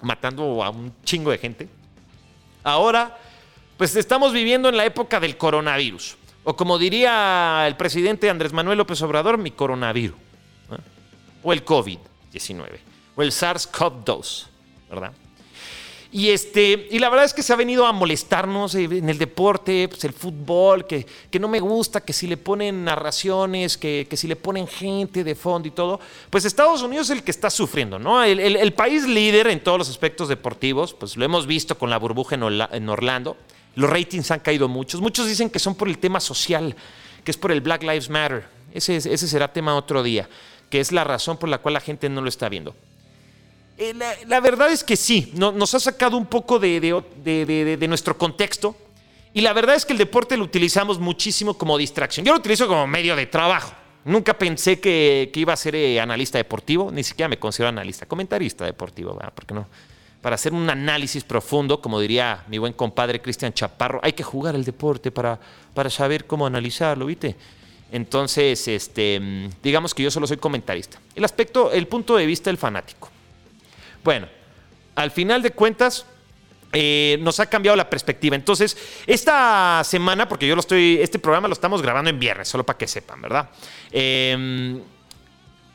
matando 0.01 0.63
a 0.63 0.69
un 0.69 0.93
chingo 1.03 1.31
de 1.31 1.37
gente. 1.37 1.67
Ahora, 2.63 3.17
pues 3.77 3.95
estamos 3.95 4.33
viviendo 4.33 4.69
en 4.69 4.77
la 4.77 4.85
época 4.85 5.19
del 5.19 5.37
coronavirus, 5.37 6.17
o 6.43 6.55
como 6.55 6.77
diría 6.77 7.65
el 7.67 7.75
presidente 7.75 8.29
Andrés 8.29 8.53
Manuel 8.53 8.77
López 8.77 9.01
Obrador, 9.01 9.37
mi 9.37 9.51
coronavirus, 9.51 10.17
o 11.43 11.53
el 11.53 11.65
COVID-19, 11.65 12.67
o 13.15 13.21
el 13.21 13.31
SARS-CoV-2, 13.31 14.45
¿verdad? 14.89 15.13
Y, 16.13 16.29
este, 16.29 16.89
y 16.91 16.99
la 16.99 17.09
verdad 17.09 17.23
es 17.23 17.33
que 17.33 17.41
se 17.41 17.53
ha 17.53 17.55
venido 17.55 17.85
a 17.85 17.93
molestarnos 17.93 18.75
en 18.75 19.07
el 19.07 19.17
deporte, 19.17 19.87
pues 19.87 20.03
el 20.03 20.11
fútbol, 20.11 20.85
que, 20.85 21.05
que 21.29 21.39
no 21.39 21.47
me 21.47 21.61
gusta, 21.61 22.01
que 22.01 22.11
si 22.11 22.27
le 22.27 22.35
ponen 22.35 22.83
narraciones, 22.83 23.77
que, 23.77 24.05
que, 24.09 24.17
si 24.17 24.27
le 24.27 24.35
ponen 24.35 24.67
gente 24.67 25.23
de 25.23 25.35
fondo 25.35 25.69
y 25.69 25.71
todo. 25.71 26.01
Pues 26.29 26.43
Estados 26.43 26.81
Unidos 26.81 27.09
es 27.09 27.17
el 27.17 27.23
que 27.23 27.31
está 27.31 27.49
sufriendo, 27.49 27.97
¿no? 27.97 28.21
El, 28.25 28.39
el, 28.41 28.73
país 28.73 29.07
líder 29.07 29.47
en 29.47 29.63
todos 29.63 29.77
los 29.77 29.89
aspectos 29.89 30.27
deportivos, 30.27 30.93
pues 30.93 31.15
lo 31.15 31.23
hemos 31.23 31.47
visto 31.47 31.77
con 31.77 31.89
la 31.89 31.97
burbuja 31.97 32.35
en, 32.35 32.43
en 32.43 32.89
Orlando. 32.89 33.37
Los 33.75 33.89
ratings 33.89 34.31
han 34.31 34.41
caído 34.41 34.67
muchos. 34.67 34.99
Muchos 34.99 35.27
dicen 35.27 35.49
que 35.49 35.59
son 35.59 35.75
por 35.75 35.87
el 35.87 35.97
tema 35.97 36.19
social, 36.19 36.75
que 37.23 37.31
es 37.31 37.37
por 37.37 37.53
el 37.53 37.61
Black 37.61 37.83
Lives 37.83 38.09
Matter. 38.09 38.43
Ese, 38.73 38.97
ese 38.97 39.27
será 39.29 39.53
tema 39.53 39.77
otro 39.77 40.03
día, 40.03 40.27
que 40.69 40.81
es 40.81 40.91
la 40.91 41.05
razón 41.05 41.37
por 41.37 41.47
la 41.47 41.59
cual 41.59 41.75
la 41.75 41.79
gente 41.79 42.09
no 42.09 42.21
lo 42.21 42.27
está 42.27 42.49
viendo. 42.49 42.75
Eh, 43.81 43.95
la, 44.27 44.39
verdad 44.39 44.71
es 44.71 44.83
que 44.83 44.95
sí, 44.95 45.31
nos 45.33 45.73
ha 45.73 45.79
sacado 45.79 46.15
un 46.15 46.27
poco 46.27 46.59
de, 46.59 47.87
nuestro 47.89 48.15
contexto. 48.15 48.75
Y 49.33 49.41
la 49.41 49.53
verdad 49.53 49.75
es 49.75 49.87
que 49.87 49.93
el 49.93 49.97
deporte 49.97 50.37
lo 50.37 50.43
utilizamos 50.43 50.99
muchísimo 50.99 51.57
como 51.57 51.79
distracción. 51.79 52.23
Yo 52.23 52.31
lo 52.31 52.37
utilizo 52.37 52.67
como 52.67 52.85
medio 52.85 53.15
de 53.15 53.25
trabajo. 53.25 53.73
Nunca 54.05 54.37
pensé 54.37 54.79
que, 54.79 55.31
iba 55.33 55.53
a 55.53 55.55
ser 55.55 55.73
eh, 55.73 55.99
analista 55.99 56.37
deportivo, 56.37 56.91
ni 56.91 57.03
siquiera 57.03 57.27
me 57.27 57.39
considero 57.39 57.69
analista, 57.69 58.05
comentarista 58.05 58.65
deportivo, 58.65 59.15
¿verdad? 59.15 59.33
Porque 59.33 59.55
no. 59.55 59.65
Para 60.21 60.35
hacer 60.35 60.53
un 60.53 60.69
análisis 60.69 61.23
profundo, 61.23 61.81
como 61.81 61.99
diría 61.99 62.43
mi 62.49 62.59
buen 62.59 62.73
compadre 62.73 63.19
Cristian 63.19 63.51
Chaparro, 63.51 63.99
hay 64.03 64.13
que 64.13 64.21
jugar 64.21 64.53
el 64.53 64.63
deporte 64.63 65.09
para, 65.09 65.39
saber 65.89 66.27
cómo 66.27 66.45
analizarlo, 66.45 67.07
¿viste? 67.07 67.35
Entonces, 67.91 68.67
este, 68.67 69.19
mm, 69.19 69.49
digamos 69.63 69.95
que 69.95 70.03
yo 70.03 70.11
solo 70.11 70.27
soy 70.27 70.37
comentarista. 70.37 70.99
El 71.15 71.25
aspecto, 71.25 71.71
el 71.71 71.87
punto 71.87 72.15
de 72.15 72.27
vista 72.27 72.51
del 72.51 72.59
fanático. 72.59 73.10
Bueno, 74.03 74.27
al 74.95 75.11
final 75.11 75.41
de 75.41 75.51
cuentas, 75.51 76.05
eh, 76.73 77.17
nos 77.21 77.39
ha 77.39 77.47
cambiado 77.47 77.75
la 77.75 77.89
perspectiva. 77.89 78.35
Entonces, 78.35 78.77
esta 79.05 79.81
semana, 79.83 80.27
porque 80.29 80.47
yo 80.47 80.55
lo 80.55 80.61
estoy, 80.61 80.99
este 81.01 81.19
programa 81.19 81.47
lo 81.47 81.53
estamos 81.53 81.81
grabando 81.81 82.09
en 82.09 82.19
viernes, 82.19 82.47
solo 82.47 82.65
para 82.65 82.77
que 82.77 82.87
sepan, 82.87 83.21
¿verdad? 83.21 83.49
Em, 83.91 84.81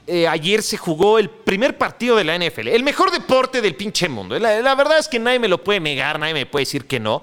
eh, 0.06 0.26
ayer 0.26 0.62
se 0.62 0.76
jugó 0.78 1.18
el 1.18 1.28
primer 1.28 1.76
partido 1.76 2.16
de 2.16 2.24
la 2.24 2.34
NFL, 2.34 2.68
el 2.68 2.82
mejor 2.82 3.10
deporte 3.10 3.60
del 3.60 3.74
pinche 3.74 4.08
mundo. 4.08 4.38
La, 4.38 4.74
verdad 4.74 4.98
es 4.98 5.08
que 5.08 5.18
nadie 5.18 5.38
me 5.38 5.48
lo 5.48 5.62
puede 5.62 5.80
negar, 5.80 6.18
nadie 6.18 6.32
me 6.32 6.46
puede 6.46 6.62
decir 6.62 6.86
que 6.86 6.98
no. 6.98 7.22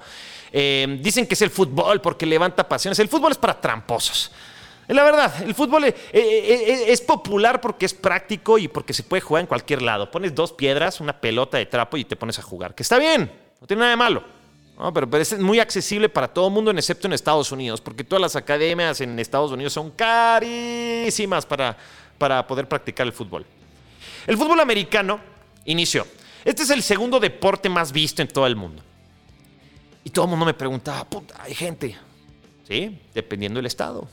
Em, 0.52 1.02
dicen 1.02 1.26
que 1.26 1.34
es 1.34 1.42
el 1.42 1.50
fútbol 1.50 2.00
porque 2.00 2.26
levanta 2.26 2.68
pasiones. 2.68 2.98
El 3.00 3.08
fútbol 3.08 3.32
es 3.32 3.38
para 3.38 3.60
tramposos. 3.60 4.30
La 4.88 5.02
verdad, 5.02 5.42
el 5.42 5.54
fútbol 5.54 5.84
eh, 5.84 5.94
eh, 6.12 6.20
eh, 6.22 6.84
es, 6.88 7.00
popular 7.00 7.60
porque 7.60 7.86
es 7.86 7.94
práctico 7.94 8.58
y 8.58 8.68
porque 8.68 8.92
se 8.92 9.02
puede 9.02 9.22
jugar 9.22 9.40
en 9.40 9.46
cualquier 9.46 9.80
lado. 9.80 10.10
Pones 10.10 10.34
dos 10.34 10.52
piedras, 10.52 11.00
una 11.00 11.18
pelota 11.20 11.56
de 11.56 11.66
trapo 11.66 11.96
y 11.96 12.04
te 12.04 12.16
pones 12.16 12.38
a 12.38 12.42
jugar. 12.42 12.74
Que 12.74 12.82
está 12.82 12.98
bien, 12.98 13.30
no 13.60 13.66
tiene 13.66 13.80
nada 13.80 13.90
de 13.90 13.96
malo. 13.96 14.22
pero, 14.92 15.16
es 15.16 15.38
muy 15.38 15.58
accesible 15.58 16.10
para 16.10 16.28
todo 16.28 16.48
el 16.48 16.52
mundo, 16.52 16.70
excepto 16.72 17.06
en 17.06 17.14
Estados 17.14 17.50
Unidos, 17.50 17.80
porque 17.80 18.04
todas 18.04 18.20
las 18.20 18.36
academias 18.36 19.00
en 19.00 19.18
Estados 19.18 19.52
Unidos 19.52 19.72
son 19.72 19.90
carísimas 19.90 21.46
para, 21.46 21.76
para 22.18 22.46
poder 22.46 22.68
practicar 22.68 23.06
el 23.06 23.12
fútbol. 23.12 23.46
El 24.26 24.36
fútbol 24.36 24.60
americano 24.60 25.18
inició. 25.64 26.06
Este 26.44 26.62
es 26.62 26.70
el 26.70 26.82
segundo 26.82 27.18
deporte 27.18 27.70
más 27.70 27.90
visto 27.90 28.20
en 28.20 28.28
todo 28.28 28.46
el 28.46 28.54
mundo. 28.54 28.82
Y 30.04 30.10
todo 30.10 30.26
el 30.26 30.30
mundo 30.30 30.44
me 30.44 30.52
preguntaba, 30.52 31.04
puta, 31.04 31.34
hay 31.42 31.54
gente. 31.54 31.96
Sí, 32.68 33.00
dependiendo 33.14 33.58
del 33.58 33.66
estado. 33.66 34.06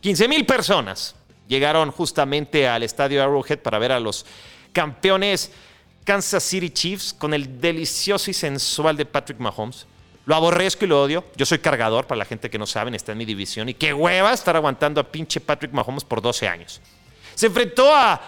15 0.00 0.28
mil 0.28 0.46
personas 0.46 1.14
llegaron 1.46 1.90
justamente 1.90 2.66
al 2.68 2.82
estadio 2.82 3.22
Arrowhead 3.22 3.58
para 3.58 3.78
ver 3.78 3.92
a 3.92 4.00
los 4.00 4.24
campeones 4.72 5.50
Kansas 6.04 6.42
City 6.42 6.70
Chiefs 6.70 7.12
con 7.12 7.34
el 7.34 7.60
delicioso 7.60 8.30
y 8.30 8.34
sensual 8.34 8.96
de 8.96 9.04
Patrick 9.04 9.38
Mahomes. 9.38 9.86
Lo 10.26 10.34
aborrezco 10.34 10.84
y 10.84 10.88
lo 10.88 11.02
odio. 11.02 11.24
Yo 11.36 11.44
soy 11.44 11.58
cargador, 11.58 12.06
para 12.06 12.20
la 12.20 12.24
gente 12.24 12.48
que 12.48 12.58
no 12.58 12.66
saben, 12.66 12.94
está 12.94 13.12
en 13.12 13.18
mi 13.18 13.24
división. 13.24 13.68
Y 13.68 13.74
qué 13.74 13.92
hueva 13.92 14.32
estar 14.32 14.54
aguantando 14.54 15.00
a 15.00 15.04
pinche 15.04 15.40
Patrick 15.40 15.72
Mahomes 15.72 16.04
por 16.04 16.22
12 16.22 16.46
años. 16.46 16.80
Se 17.34 17.46
enfrentó 17.46 17.94
a, 17.94 18.20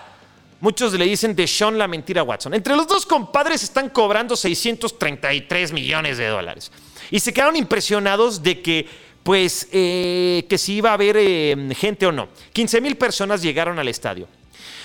muchos 0.60 0.92
le 0.94 1.04
dicen 1.04 1.34
de 1.36 1.46
Sean 1.46 1.78
la 1.78 1.86
mentira 1.86 2.22
Watson. 2.22 2.54
Entre 2.54 2.74
los 2.74 2.88
dos 2.88 3.06
compadres 3.06 3.62
están 3.62 3.88
cobrando 3.88 4.36
633 4.36 5.72
millones 5.72 6.18
de 6.18 6.26
dólares. 6.26 6.72
Y 7.10 7.20
se 7.20 7.32
quedaron 7.32 7.56
impresionados 7.56 8.42
de 8.42 8.60
que 8.62 8.88
pues 9.22 9.68
eh, 9.72 10.44
que 10.48 10.58
si 10.58 10.74
iba 10.74 10.90
a 10.90 10.94
haber 10.94 11.16
eh, 11.18 11.56
gente 11.76 12.06
o 12.06 12.12
no. 12.12 12.28
15 12.52 12.80
mil 12.80 12.96
personas 12.96 13.42
llegaron 13.42 13.78
al 13.78 13.88
estadio. 13.88 14.26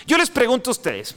Yo 0.06 0.18
les 0.18 0.30
pregunto 0.30 0.70
a 0.70 0.72
ustedes, 0.72 1.16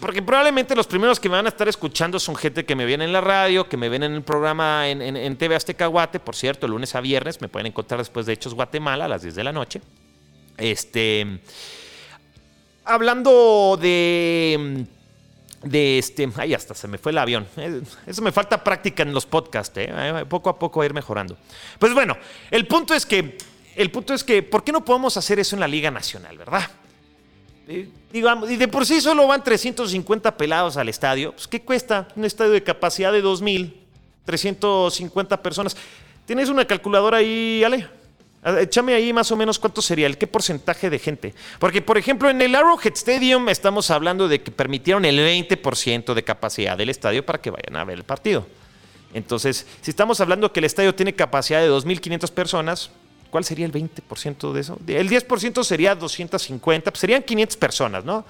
porque 0.00 0.22
probablemente 0.22 0.74
los 0.76 0.86
primeros 0.86 1.18
que 1.18 1.28
me 1.28 1.36
van 1.36 1.46
a 1.46 1.48
estar 1.48 1.68
escuchando 1.68 2.18
son 2.18 2.36
gente 2.36 2.64
que 2.64 2.76
me 2.76 2.84
viene 2.84 3.04
en 3.04 3.12
la 3.12 3.20
radio, 3.20 3.68
que 3.68 3.76
me 3.76 3.88
ven 3.88 4.02
en 4.02 4.12
el 4.12 4.22
programa 4.22 4.88
en, 4.88 5.36
TV 5.36 5.56
Azteca 5.56 5.86
Guate, 5.86 6.20
por 6.20 6.36
cierto, 6.36 6.68
lunes 6.68 6.94
a 6.94 7.00
viernes, 7.00 7.40
me 7.40 7.48
pueden 7.48 7.66
encontrar 7.66 7.98
después 7.98 8.26
de 8.26 8.34
Hechos 8.34 8.54
Guatemala 8.54 9.06
a 9.06 9.08
las 9.08 9.22
10 9.22 9.34
de 9.34 9.44
la 9.44 9.52
noche. 9.52 9.80
Este, 10.56 11.40
hablando 12.84 13.78
de 13.80 14.86
de 15.62 15.98
este. 15.98 16.28
Ahí 16.36 16.54
hasta 16.54 16.74
se 16.74 16.88
me 16.88 16.98
fue 16.98 17.12
el 17.12 17.18
avión. 17.18 17.46
Eh, 17.56 17.82
eso 18.06 18.22
me 18.22 18.32
falta 18.32 18.62
práctica 18.62 19.02
en 19.02 19.12
los 19.12 19.26
podcasts, 19.26 19.76
¿eh? 19.78 19.88
Eh, 19.90 20.24
Poco 20.28 20.50
a 20.50 20.58
poco 20.58 20.84
ir 20.84 20.94
mejorando. 20.94 21.36
Pues 21.78 21.94
bueno, 21.94 22.16
el 22.50 22.66
punto 22.66 22.94
es 22.94 23.06
que. 23.06 23.38
El 23.74 23.90
punto 23.90 24.14
es 24.14 24.24
que, 24.24 24.42
¿por 24.42 24.64
qué 24.64 24.72
no 24.72 24.82
podemos 24.82 25.18
hacer 25.18 25.38
eso 25.38 25.54
en 25.54 25.60
la 25.60 25.68
Liga 25.68 25.90
Nacional, 25.90 26.38
verdad? 26.38 26.70
digamos, 28.12 28.48
y 28.50 28.56
de 28.56 28.68
por 28.68 28.86
sí 28.86 29.00
solo 29.00 29.26
van 29.26 29.42
350 29.42 30.36
pelados 30.36 30.76
al 30.76 30.88
estadio. 30.88 31.32
Pues, 31.32 31.48
¿qué 31.48 31.62
cuesta 31.62 32.08
un 32.14 32.24
estadio 32.24 32.52
de 32.52 32.62
capacidad 32.62 33.12
de 33.12 33.22
2.000? 33.22 33.74
350 34.24 35.42
personas. 35.42 35.76
¿Tienes 36.26 36.48
una 36.48 36.64
calculadora 36.64 37.18
ahí, 37.18 37.62
Ale? 37.64 37.88
Échame 38.60 38.94
ahí 38.94 39.12
más 39.12 39.32
o 39.32 39.36
menos 39.36 39.58
cuánto 39.58 39.82
sería, 39.82 40.06
el 40.06 40.16
qué 40.18 40.28
porcentaje 40.28 40.88
de 40.88 41.00
gente. 41.00 41.34
Porque, 41.58 41.82
por 41.82 41.98
ejemplo, 41.98 42.30
en 42.30 42.40
el 42.40 42.54
Arrowhead 42.54 42.92
Stadium 42.94 43.48
estamos 43.48 43.90
hablando 43.90 44.28
de 44.28 44.40
que 44.40 44.52
permitieron 44.52 45.04
el 45.04 45.18
20% 45.18 46.14
de 46.14 46.22
capacidad 46.22 46.76
del 46.78 46.88
estadio 46.88 47.26
para 47.26 47.40
que 47.40 47.50
vayan 47.50 47.74
a 47.74 47.84
ver 47.84 47.98
el 47.98 48.04
partido. 48.04 48.46
Entonces, 49.14 49.66
si 49.80 49.90
estamos 49.90 50.20
hablando 50.20 50.52
que 50.52 50.60
el 50.60 50.64
estadio 50.64 50.94
tiene 50.94 51.14
capacidad 51.14 51.60
de 51.60 51.68
2.500 51.68 52.30
personas, 52.30 52.90
¿cuál 53.30 53.44
sería 53.44 53.66
el 53.66 53.72
20% 53.72 54.52
de 54.52 54.60
eso? 54.60 54.78
El 54.86 55.08
10% 55.08 55.64
sería 55.64 55.96
250, 55.96 56.90
pues 56.92 57.00
serían 57.00 57.22
500 57.24 57.56
personas, 57.56 58.04
¿no? 58.04 58.24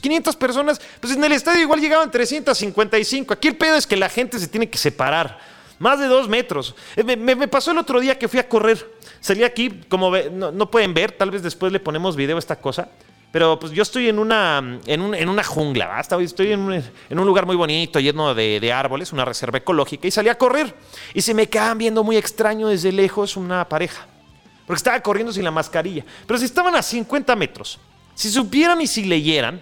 500 0.00 0.34
pues 0.34 0.36
personas, 0.36 0.80
pues 1.00 1.14
en 1.14 1.24
el 1.24 1.32
estadio 1.32 1.62
igual 1.62 1.80
llegaban 1.80 2.10
355. 2.10 3.32
Aquí 3.32 3.48
el 3.48 3.56
pedo 3.56 3.76
es 3.76 3.86
que 3.86 3.96
la 3.96 4.08
gente 4.08 4.38
se 4.38 4.48
tiene 4.48 4.68
que 4.68 4.76
separar 4.76 5.53
más 5.78 5.98
de 5.98 6.06
dos 6.06 6.28
metros. 6.28 6.74
Eh, 6.96 7.16
me, 7.16 7.48
pasó 7.48 7.70
el 7.70 7.78
otro 7.78 8.00
día 8.00 8.18
que 8.18 8.28
fui 8.28 8.40
a 8.40 8.48
correr. 8.48 8.94
Salí 9.20 9.42
aquí, 9.42 9.80
como 9.88 10.10
no, 10.10 10.70
pueden 10.70 10.94
ver, 10.94 11.12
tal 11.12 11.30
vez 11.30 11.42
después 11.42 11.72
le 11.72 11.80
ponemos 11.80 12.16
video 12.16 12.36
a 12.36 12.38
esta 12.38 12.56
cosa. 12.56 12.88
Pero 13.32 13.58
pues 13.58 13.72
yo 13.72 13.82
estoy 13.82 14.08
en 14.08 14.20
una, 14.20 14.78
en, 14.86 15.00
una 15.28 15.42
jungla, 15.42 16.00
estoy 16.20 16.52
en 16.52 16.60
un, 16.60 17.26
lugar 17.26 17.46
muy 17.46 17.56
bonito, 17.56 17.98
lleno 17.98 18.32
de, 18.32 18.60
de, 18.60 18.72
árboles, 18.72 19.12
una 19.12 19.24
reserva 19.24 19.58
ecológica, 19.58 20.06
y 20.06 20.12
salí 20.12 20.28
a 20.28 20.38
correr. 20.38 20.72
Y 21.14 21.20
se 21.20 21.34
me 21.34 21.48
quedan 21.48 21.76
viendo 21.76 22.04
muy 22.04 22.16
extraño 22.16 22.68
desde 22.68 22.92
lejos 22.92 23.36
una 23.36 23.68
pareja. 23.68 24.06
Porque 24.66 24.78
estaba 24.78 25.00
corriendo 25.00 25.32
sin 25.32 25.42
la 25.42 25.50
mascarilla. 25.50 26.04
Pero 26.26 26.38
si 26.38 26.44
estaban 26.44 26.76
a 26.76 26.82
50 26.82 27.34
metros, 27.34 27.80
si 28.14 28.30
supieran 28.30 28.80
y 28.80 28.86
si 28.86 29.04
leyeran, 29.04 29.60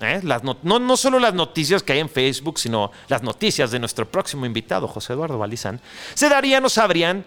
¿Eh? 0.00 0.20
no, 0.62 0.78
no, 0.78 0.96
solo 0.96 1.18
las 1.18 1.34
noticias 1.34 1.82
que 1.82 1.92
hay 1.92 1.98
en 1.98 2.08
Facebook, 2.08 2.58
sino 2.58 2.90
las 3.08 3.22
noticias 3.22 3.70
de 3.70 3.78
nuestro 3.78 4.10
próximo 4.10 4.46
invitado, 4.46 4.88
José 4.88 5.12
Eduardo 5.12 5.36
Balizán, 5.36 5.78
se 6.14 6.28
darían 6.28 6.64
o 6.64 6.70
sabrían 6.70 7.24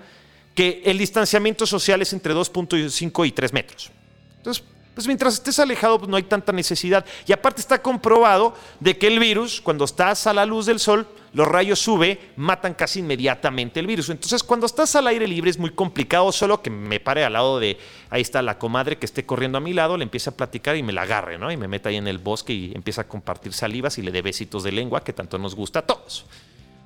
que 0.56 0.82
el 0.86 0.98
distanciamiento 0.98 1.68
social 1.68 2.02
es 2.02 2.14
entre 2.14 2.34
2.5 2.34 3.28
y 3.28 3.32
3 3.32 3.54
metros. 3.54 3.92
Entonces, 4.38 4.64
pues 4.94 5.08
mientras 5.08 5.36
estés 5.36 5.60
alejado 5.60 6.00
pues 6.00 6.10
no 6.10 6.18
hay 6.18 6.24
tanta 6.24 6.52
necesidad. 6.52 7.06
Y 7.28 7.32
aparte 7.32 7.62
está 7.62 7.82
comprobado 7.82 8.56
de 8.80 8.98
que 8.98 9.08
el 9.08 9.20
virus, 9.20 9.62
cuando 9.62 9.86
estás 9.86 10.28
a 10.28 10.34
la 10.34 10.46
luz 10.46 10.66
del 10.66 10.80
sol, 10.80 11.08
los 11.34 11.48
rayos 11.48 11.80
sube, 11.80 12.20
matan 12.36 12.76
casi 12.76 13.00
inmediatamente 13.00 13.80
el 13.80 13.88
virus. 13.88 14.10
Entonces 14.10 14.44
cuando 14.44 14.68
estás 14.68 14.96
al 14.96 15.08
aire 15.08 15.28
libre 15.28 15.50
es 15.50 15.58
muy 15.58 15.72
complicado, 15.72 16.32
solo 16.32 16.62
que 16.62 16.70
me 16.70 17.00
pare 17.00 17.26
al 17.26 17.34
lado 17.34 17.60
de, 17.60 17.80
ahí 18.12 18.22
está 18.22 18.42
la 18.44 18.60
comadre 18.60 18.98
que 18.98 19.06
esté 19.06 19.26
corriendo 19.26 19.58
a 19.58 19.62
mi 19.62 19.74
lado, 19.74 19.98
le 19.98 20.04
empiece 20.04 20.30
a 20.30 20.38
platicar 20.38 20.78
y 20.78 20.84
me 20.84 20.94
la 20.94 21.02
agarre, 21.02 21.40
¿no? 21.40 21.52
Y 21.52 21.58
me 21.58 21.68
meta 21.68 21.90
ahí 21.90 21.96
en 21.96 22.08
el 22.08 22.20
bosque 22.20 22.54
y 22.54 22.72
empieza 22.76 23.02
a 23.02 23.08
compartir 23.08 23.54
salivas 23.54 23.98
y 23.98 24.04
le 24.04 24.12
dé 24.12 24.22
besitos 24.22 24.64
de 24.64 24.72
lengua 24.72 25.04
que 25.04 25.12
tanto 25.12 25.40
nos 25.40 25.56
gusta 25.56 25.80
a 25.80 25.82
todos. 25.82 26.26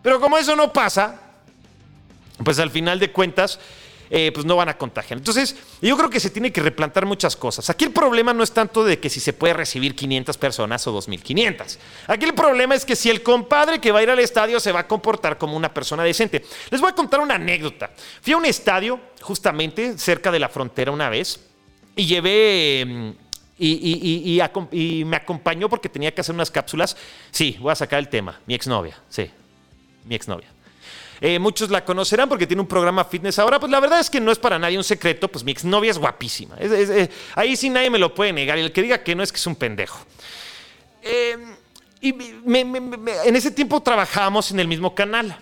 Pero 0.01 0.21
como 0.21 0.37
eso 0.37 0.55
no 0.55 0.71
pasa, 0.71 1.19
pues 2.43 2.57
al 2.59 2.71
final 2.71 2.99
de 2.99 3.11
cuentas 3.11 3.59
eh, 4.09 4.31
pues 4.33 4.45
no 4.45 4.55
van 4.55 4.69
a 4.69 4.77
contagiar. 4.77 5.17
Entonces, 5.17 5.55
yo 5.81 5.97
creo 5.97 6.09
que 6.09 6.19
se 6.19 6.29
tiene 6.29 6.51
que 6.51 6.61
replantar 6.61 7.05
muchas 7.05 7.35
cosas. 7.35 7.69
Aquí 7.69 7.85
el 7.85 7.91
problema 7.91 8.33
no 8.33 8.43
es 8.43 8.51
tanto 8.51 8.83
de 8.83 8.99
que 8.99 9.09
si 9.09 9.19
se 9.19 9.33
puede 9.33 9.53
recibir 9.53 9.95
500 9.95 10.37
personas 10.37 10.85
o 10.87 10.91
2500. 10.91 11.79
Aquí 12.07 12.25
el 12.25 12.33
problema 12.33 12.75
es 12.75 12.85
que 12.85 12.95
si 12.95 13.09
el 13.09 13.21
compadre 13.23 13.79
que 13.79 13.91
va 13.91 13.99
a 13.99 14.03
ir 14.03 14.09
al 14.09 14.19
estadio 14.19 14.59
se 14.59 14.71
va 14.71 14.81
a 14.81 14.87
comportar 14.87 15.37
como 15.37 15.57
una 15.57 15.73
persona 15.73 16.03
decente. 16.03 16.45
Les 16.69 16.81
voy 16.81 16.91
a 16.91 16.95
contar 16.95 17.19
una 17.19 17.35
anécdota. 17.35 17.91
Fui 18.21 18.33
a 18.33 18.37
un 18.37 18.45
estadio 18.45 18.99
justamente 19.21 19.97
cerca 19.97 20.31
de 20.31 20.39
la 20.39 20.49
frontera 20.49 20.91
una 20.91 21.09
vez 21.09 21.39
y 21.95 22.05
llevé... 22.05 23.15
Y, 23.59 24.39
y, 24.71 25.03
me 25.03 25.15
acompañó 25.15 25.67
porque 25.67 25.89
tenía 25.89 26.13
que 26.13 26.21
hacer 26.21 26.35
unas 26.35 26.51
cápsulas. 26.51 26.95
Sí, 27.31 27.57
voy 27.59 27.71
a 27.71 27.75
sacar 27.75 27.97
el 27.97 28.07
tema. 28.07 28.39
Mi 28.45 28.53
exnovia, 28.53 28.95
sí, 29.09 29.31
mi 30.05 30.13
exnovia. 30.13 30.47
Eh, 31.19 31.39
muchos 31.39 31.69
la 31.69 31.83
conocerán 31.83 32.29
porque 32.29 32.45
tiene 32.45 32.61
un 32.61 32.67
programa 32.67 33.03
fitness 33.05 33.39
ahora. 33.39 33.59
Pues 33.59 33.71
la 33.71 33.79
verdad 33.79 33.99
es 33.99 34.09
que 34.09 34.19
no 34.19 34.31
es 34.31 34.39
para 34.39 34.59
nadie 34.59 34.77
un 34.77 34.83
secreto. 34.83 35.27
Pues 35.27 35.43
mi 35.43 35.51
exnovia 35.51 35.91
es 35.91 35.97
guapísima. 35.97 36.55
Eh, 36.59 37.09
ahí 37.35 37.55
sí 37.55 37.69
nadie 37.69 37.89
me 37.89 37.97
lo 37.97 38.13
puede 38.13 38.33
negar. 38.33 38.57
Y 38.57 38.61
el 38.61 38.71
que 38.71 38.81
diga 38.81 39.03
que 39.03 39.15
no 39.15 39.23
es 39.23 39.31
que 39.31 39.37
es 39.37 39.47
un 39.47 39.55
pendejo. 39.55 39.99
Eh, 41.01 41.37
y 42.01 42.09
en 42.09 43.35
ese 43.35 43.51
tiempo 43.51 43.81
trabajábamos 43.81 44.51
en 44.51 44.59
el 44.59 44.67
mismo 44.67 44.93
canal. 44.93 45.37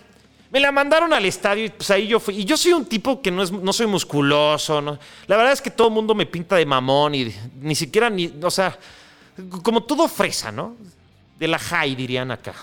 Me 0.50 0.60
la 0.60 0.72
mandaron 0.72 1.12
al 1.12 1.24
estadio 1.24 1.64
y 1.64 1.68
pues 1.70 1.90
ahí 1.90 2.06
yo 2.06 2.20
fui. 2.20 2.36
Y 2.36 2.44
yo 2.44 2.56
soy 2.56 2.72
un 2.72 2.86
tipo 2.86 3.20
que 3.20 3.30
no, 3.30 3.42
es, 3.42 3.50
no 3.52 3.72
soy 3.72 3.86
musculoso. 3.86 4.80
La 5.26 5.36
verdad 5.36 5.52
es 5.52 5.60
que 5.60 5.70
todo 5.70 5.88
el 5.88 5.94
mundo 5.94 6.14
me 6.14 6.24
pinta 6.24 6.56
de 6.56 6.64
mamón 6.64 7.14
y 7.14 7.34
ni 7.60 7.74
siquiera 7.74 8.08
ni. 8.08 8.32
O 8.42 8.50
sea, 8.50 8.78
como 9.62 9.82
todo 9.82 10.08
fresa, 10.08 10.50
¿no? 10.50 10.76
De 11.38 11.48
la 11.48 11.58
high, 11.58 11.94
dirían 11.94 12.30
acá. 12.30 12.54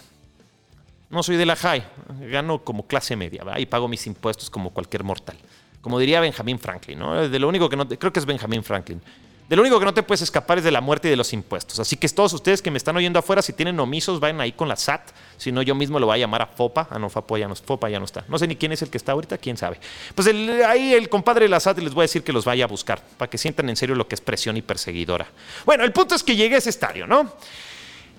No 1.14 1.22
soy 1.22 1.38
de 1.38 1.46
la 1.46 1.56
high, 1.56 1.84
gano 2.32 2.64
como 2.64 2.88
clase 2.88 3.16
media 3.16 3.44
y 3.58 3.68
pago 3.68 3.88
mis 3.88 4.08
impuestos 4.08 4.50
como 4.50 4.72
cualquier 4.72 5.04
mortal. 5.04 5.38
Como 5.80 6.00
diría 6.00 6.20
Benjamin 6.20 6.58
Franklin, 6.58 6.98
¿no? 6.98 7.30
De 7.30 7.40
lo 7.40 7.48
único 7.48 7.70
que 7.70 7.76
no 7.76 7.88
creo 7.88 8.12
que 8.12 8.20
es 8.20 8.26
Benjamin 8.26 8.64
Franklin. 8.64 9.00
De 9.48 9.56
lo 9.56 9.62
único 9.62 9.78
que 9.78 9.86
no 9.86 9.94
te 9.94 10.02
puedes 10.02 10.24
escapar 10.24 10.58
es 10.58 10.64
de 10.64 10.72
la 10.72 10.82
muerte 10.82 11.10
y 11.10 11.12
de 11.12 11.18
los 11.18 11.32
impuestos. 11.34 11.78
Así 11.78 11.98
que 11.98 12.10
todos 12.10 12.34
ustedes 12.34 12.64
que 12.64 12.72
me 12.72 12.78
están 12.78 12.98
oyendo 12.98 13.20
afuera, 13.20 13.44
si 13.44 13.54
tienen 13.54 13.80
omisos, 13.80 14.20
vayan 14.20 14.42
ahí 14.42 14.54
con 14.54 14.68
la 14.68 14.76
SAT. 14.76 15.12
Si 15.38 15.52
no, 15.52 15.62
yo 15.62 15.76
mismo 15.76 16.00
lo 16.00 16.08
voy 16.08 16.16
a 16.16 16.18
llamar 16.18 16.42
a 16.42 16.48
FOPA. 16.48 16.88
Ah, 16.90 16.98
no, 16.98 17.12
FOPA 17.12 17.38
ya 17.38 17.48
no, 17.48 17.56
FOPA 17.56 17.90
ya 17.90 18.00
no 18.00 18.06
está. 18.06 18.26
No 18.28 18.40
sé 18.40 18.48
ni 18.48 18.56
quién 18.56 18.72
es 18.72 18.82
el 18.82 18.90
que 18.90 18.98
está 18.98 19.12
ahorita, 19.12 19.38
quién 19.38 19.56
sabe. 19.56 19.80
Pues 20.16 20.28
ahí 20.28 20.96
el 20.96 21.10
compadre 21.10 21.46
de 21.46 21.50
la 21.50 21.60
SAT 21.60 21.78
les 21.78 21.94
voy 21.94 22.02
a 22.02 22.06
decir 22.06 22.24
que 22.24 22.34
los 22.34 22.46
vaya 22.46 22.64
a 22.64 22.68
buscar, 22.68 23.04
para 23.18 23.30
que 23.30 23.38
sientan 23.38 23.70
en 23.70 23.76
serio 23.76 23.94
lo 23.94 24.08
que 24.08 24.16
es 24.16 24.22
presión 24.22 24.58
y 24.58 24.64
perseguidora. 24.64 25.28
Bueno, 25.66 25.84
el 25.84 25.92
punto 25.92 26.16
es 26.16 26.24
que 26.24 26.36
llegué 26.36 26.56
a 26.56 26.58
ese 26.58 26.72
estadio, 26.72 27.06
¿no? 27.06 27.32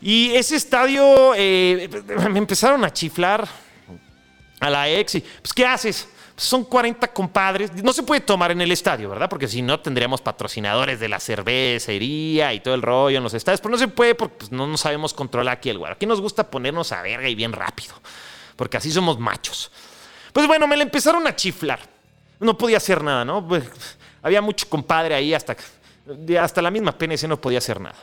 Y 0.04 0.34
ese 0.34 0.56
estadio 0.56 1.32
eh, 1.34 1.88
me 2.30 2.38
empezaron 2.38 2.84
a 2.84 2.92
chiflar 2.92 3.48
a 4.60 4.68
la 4.68 4.86
ex 4.90 5.14
y, 5.14 5.20
pues, 5.20 5.54
¿qué 5.54 5.64
haces? 5.64 6.06
Pues, 6.34 6.46
son 6.46 6.62
40 6.62 7.08
compadres. 7.08 7.72
No 7.82 7.90
se 7.90 8.02
puede 8.02 8.20
tomar 8.20 8.50
en 8.50 8.60
el 8.60 8.70
estadio, 8.70 9.08
¿verdad? 9.08 9.30
Porque 9.30 9.48
si 9.48 9.62
no 9.62 9.80
tendríamos 9.80 10.20
patrocinadores 10.20 11.00
de 11.00 11.08
la 11.08 11.18
cervecería 11.20 12.52
y 12.52 12.60
todo 12.60 12.74
el 12.74 12.82
rollo 12.82 13.16
en 13.16 13.24
los 13.24 13.32
estadios. 13.32 13.62
Pero 13.62 13.72
no 13.72 13.78
se 13.78 13.88
puede 13.88 14.14
porque 14.14 14.36
pues, 14.40 14.52
no 14.52 14.76
sabemos 14.76 15.14
controlar 15.14 15.56
aquí 15.56 15.70
el 15.70 15.76
lugar. 15.76 15.92
Aquí 15.92 16.04
nos 16.04 16.20
gusta 16.20 16.50
ponernos 16.50 16.92
a 16.92 17.00
verga 17.00 17.26
y 17.26 17.34
bien 17.34 17.54
rápido. 17.54 17.94
Porque 18.56 18.76
así 18.76 18.92
somos 18.92 19.18
machos. 19.18 19.72
Pues 20.34 20.46
bueno, 20.46 20.66
me 20.66 20.76
le 20.76 20.82
empezaron 20.82 21.26
a 21.26 21.34
chiflar. 21.34 21.80
No 22.40 22.58
podía 22.58 22.76
hacer 22.76 23.02
nada, 23.02 23.24
¿no? 23.24 23.48
Pues, 23.48 23.64
había 24.22 24.42
mucho 24.42 24.68
compadre 24.68 25.14
ahí 25.14 25.32
hasta, 25.32 25.56
hasta 26.38 26.60
la 26.60 26.70
misma 26.70 26.92
PNC 26.92 27.26
no 27.26 27.40
podía 27.40 27.56
hacer 27.56 27.80
nada. 27.80 27.96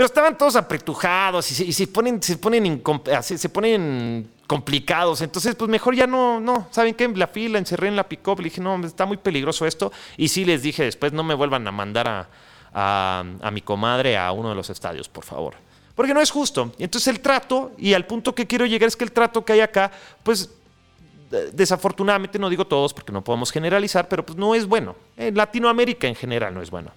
Pero 0.00 0.06
estaban 0.06 0.38
todos 0.38 0.56
apretujados 0.56 1.60
y 1.60 1.74
se, 1.74 1.86
ponen, 1.86 2.22
se 2.22 2.38
ponen, 2.38 2.82
se 3.20 3.48
ponen 3.50 4.30
complicados. 4.46 5.20
Entonces, 5.20 5.54
pues 5.54 5.70
mejor 5.70 5.94
ya 5.94 6.06
no, 6.06 6.40
no, 6.40 6.68
¿saben 6.70 6.94
qué? 6.94 7.06
La 7.08 7.26
fila, 7.26 7.58
encerré 7.58 7.88
en 7.88 7.96
la 7.96 8.08
pick-up, 8.08 8.38
le 8.38 8.44
dije, 8.44 8.62
no, 8.62 8.82
está 8.86 9.04
muy 9.04 9.18
peligroso 9.18 9.66
esto. 9.66 9.92
Y 10.16 10.28
sí 10.28 10.46
les 10.46 10.62
dije 10.62 10.84
después, 10.84 11.12
no 11.12 11.22
me 11.22 11.34
vuelvan 11.34 11.68
a 11.68 11.70
mandar 11.70 12.08
a, 12.08 13.24
a, 13.42 13.50
mi 13.50 13.60
comadre 13.60 14.16
a 14.16 14.32
uno 14.32 14.48
de 14.48 14.54
los 14.54 14.70
estadios, 14.70 15.06
por 15.06 15.22
favor. 15.22 15.52
Porque 15.94 16.14
no 16.14 16.22
es 16.22 16.30
justo. 16.30 16.72
Entonces 16.78 17.06
el 17.08 17.20
trato, 17.20 17.72
y 17.76 17.92
al 17.92 18.06
punto 18.06 18.34
que 18.34 18.46
quiero 18.46 18.64
llegar 18.64 18.88
es 18.88 18.96
que 18.96 19.04
el 19.04 19.12
trato 19.12 19.44
que 19.44 19.52
hay 19.52 19.60
acá, 19.60 19.92
pues 20.22 20.48
desafortunadamente, 21.52 22.38
no 22.38 22.48
digo 22.48 22.66
todos 22.66 22.94
porque 22.94 23.12
no 23.12 23.22
podemos 23.22 23.52
generalizar, 23.52 24.08
pero 24.08 24.24
pues 24.24 24.38
no 24.38 24.54
es 24.54 24.64
bueno. 24.64 24.96
En 25.18 25.36
Latinoamérica 25.36 26.08
en 26.08 26.14
general 26.14 26.54
no 26.54 26.62
es 26.62 26.70
bueno. 26.70 26.90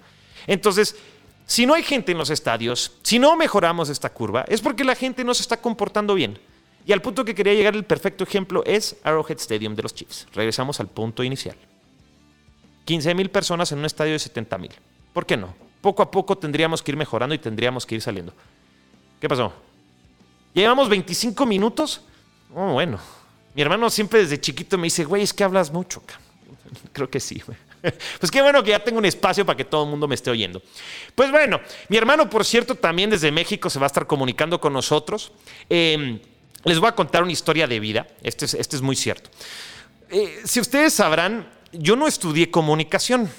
Entonces, 0.48 0.96
si 1.46 1.66
no 1.66 1.74
hay 1.74 1.84
gente 1.84 2.12
en 2.12 2.18
los 2.18 2.30
estadios, 2.30 2.94
si 3.04 3.20
no 3.20 3.36
mejoramos 3.36 3.90
esta 3.90 4.12
curva, 4.12 4.46
es 4.48 4.62
porque 4.62 4.84
la 4.84 4.96
gente 4.96 5.24
no 5.24 5.34
se 5.34 5.42
está 5.42 5.58
comportando 5.58 6.16
bien. 6.16 6.40
Y 6.86 6.92
al 6.92 7.02
punto 7.02 7.24
que 7.24 7.36
quería 7.36 7.54
llegar 7.54 7.76
el 7.76 7.86
perfecto 7.86 8.24
ejemplo 8.24 8.64
es 8.66 8.98
Arrowhead 9.04 9.38
Stadium 9.38 9.76
de 9.76 9.84
los 9.84 9.94
Chiefs. 9.94 10.28
Regresamos 10.34 10.80
al 10.80 10.88
punto 10.88 11.24
inicial. 11.24 11.56
15 12.86 13.16
mil 13.16 13.30
personas 13.30 13.72
en 13.72 13.80
un 13.80 13.86
estadio 13.86 14.14
de 14.14 14.20
70 14.20 14.58
mil. 14.58 14.72
¿Por 15.14 15.26
qué 15.26 15.38
no? 15.38 15.54
Poco 15.82 16.02
a 16.02 16.12
poco 16.12 16.38
tendríamos 16.38 16.82
que 16.82 16.92
ir 16.92 16.98
mejorando 16.98 17.34
y 17.36 17.40
tendríamos 17.40 17.86
que 17.86 17.96
ir 17.96 18.02
saliendo. 18.02 18.34
¿Qué 19.22 19.30
pasó? 19.30 19.54
¿Llevamos 20.54 20.90
25 20.90 21.46
minutos? 21.46 22.02
Oh, 22.54 22.74
bueno. 22.74 23.00
Mi 23.56 23.62
hermano 23.62 23.90
siempre 23.90 24.20
desde 24.20 24.40
chiquito 24.40 24.78
me 24.78 24.86
dice, 24.86 25.06
güey, 25.06 25.24
es 25.24 25.34
que 25.34 25.44
hablas 25.44 25.72
mucho. 25.72 26.04
Creo 26.94 27.10
que 27.10 27.20
sí, 27.20 27.42
güey. 27.46 27.58
Pues 28.20 28.32
qué 28.32 28.42
bueno 28.42 28.64
que 28.64 28.72
ya 28.72 28.84
tengo 28.84 28.98
un 28.98 29.06
espacio 29.06 29.46
para 29.46 29.58
que 29.58 29.66
todo 29.66 29.84
el 29.84 29.90
mundo 29.90 30.08
me 30.08 30.16
esté 30.16 30.32
oyendo. 30.32 30.62
Pues 31.16 31.32
bueno, 31.32 31.60
mi 31.90 31.98
hermano, 31.98 32.30
por 32.30 32.46
cierto, 32.46 32.76
también 32.76 33.10
desde 33.10 33.32
México 33.32 33.70
se 33.70 33.80
va 33.80 33.86
a 33.86 33.88
estar 33.88 34.08
comunicando 34.08 34.60
con 34.60 34.74
nosotros. 34.74 35.32
Em, 35.70 36.20
les 36.64 36.80
voy 36.80 36.90
a 36.90 36.96
contar 36.96 37.24
una 37.24 37.32
historia 37.32 37.68
de 37.68 37.80
vida. 37.80 38.08
Este 38.22 38.46
es, 38.46 38.54
este 38.54 38.76
es 38.76 38.82
muy 38.82 38.96
cierto. 38.96 39.30
Eh, 40.10 40.42
si 40.46 40.60
ustedes 40.60 40.94
sabrán, 40.94 41.50
yo 41.72 41.96
no 41.96 42.08
estudié 42.08 42.50
comunicación. 42.50 43.30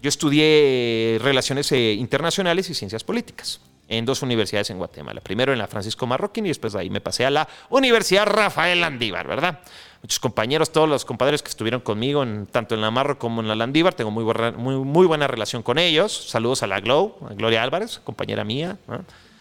Yo 0.00 0.08
estudié 0.08 1.18
Relaciones 1.20 1.72
eh, 1.72 1.94
Internacionales 1.94 2.70
y 2.70 2.74
Ciencias 2.74 3.02
Políticas 3.02 3.60
en 3.88 4.04
dos 4.04 4.22
universidades 4.22 4.70
en 4.70 4.78
Guatemala. 4.78 5.20
Primero 5.20 5.52
en 5.52 5.58
la 5.58 5.66
Francisco 5.66 6.06
Marroquín 6.06 6.46
y 6.46 6.48
después 6.48 6.74
de 6.74 6.80
ahí 6.80 6.90
me 6.90 7.00
pasé 7.00 7.24
a 7.24 7.30
la 7.30 7.48
Universidad 7.70 8.26
Rafael 8.26 8.80
Landívar, 8.80 9.26
¿verdad? 9.26 9.60
Muchos 10.02 10.20
compañeros, 10.20 10.70
todos 10.70 10.88
los 10.88 11.04
compadres 11.04 11.42
que 11.42 11.48
estuvieron 11.48 11.80
conmigo, 11.80 12.24
tanto 12.52 12.74
en 12.74 12.80
la 12.80 12.90
Marro 12.90 13.18
como 13.18 13.40
en 13.40 13.48
la 13.48 13.56
Landívar, 13.56 13.94
tengo 13.94 14.10
muy, 14.10 14.22
buena, 14.22 14.52
muy, 14.52 14.76
muy 14.76 15.06
buena 15.06 15.26
relación 15.26 15.62
con 15.62 15.78
ellos. 15.78 16.28
Saludos 16.28 16.62
a 16.62 16.66
la 16.66 16.80
Glow, 16.80 17.16
a 17.28 17.34
Gloria 17.34 17.62
Álvarez, 17.62 18.00
compañera 18.04 18.44
mía. 18.44 18.78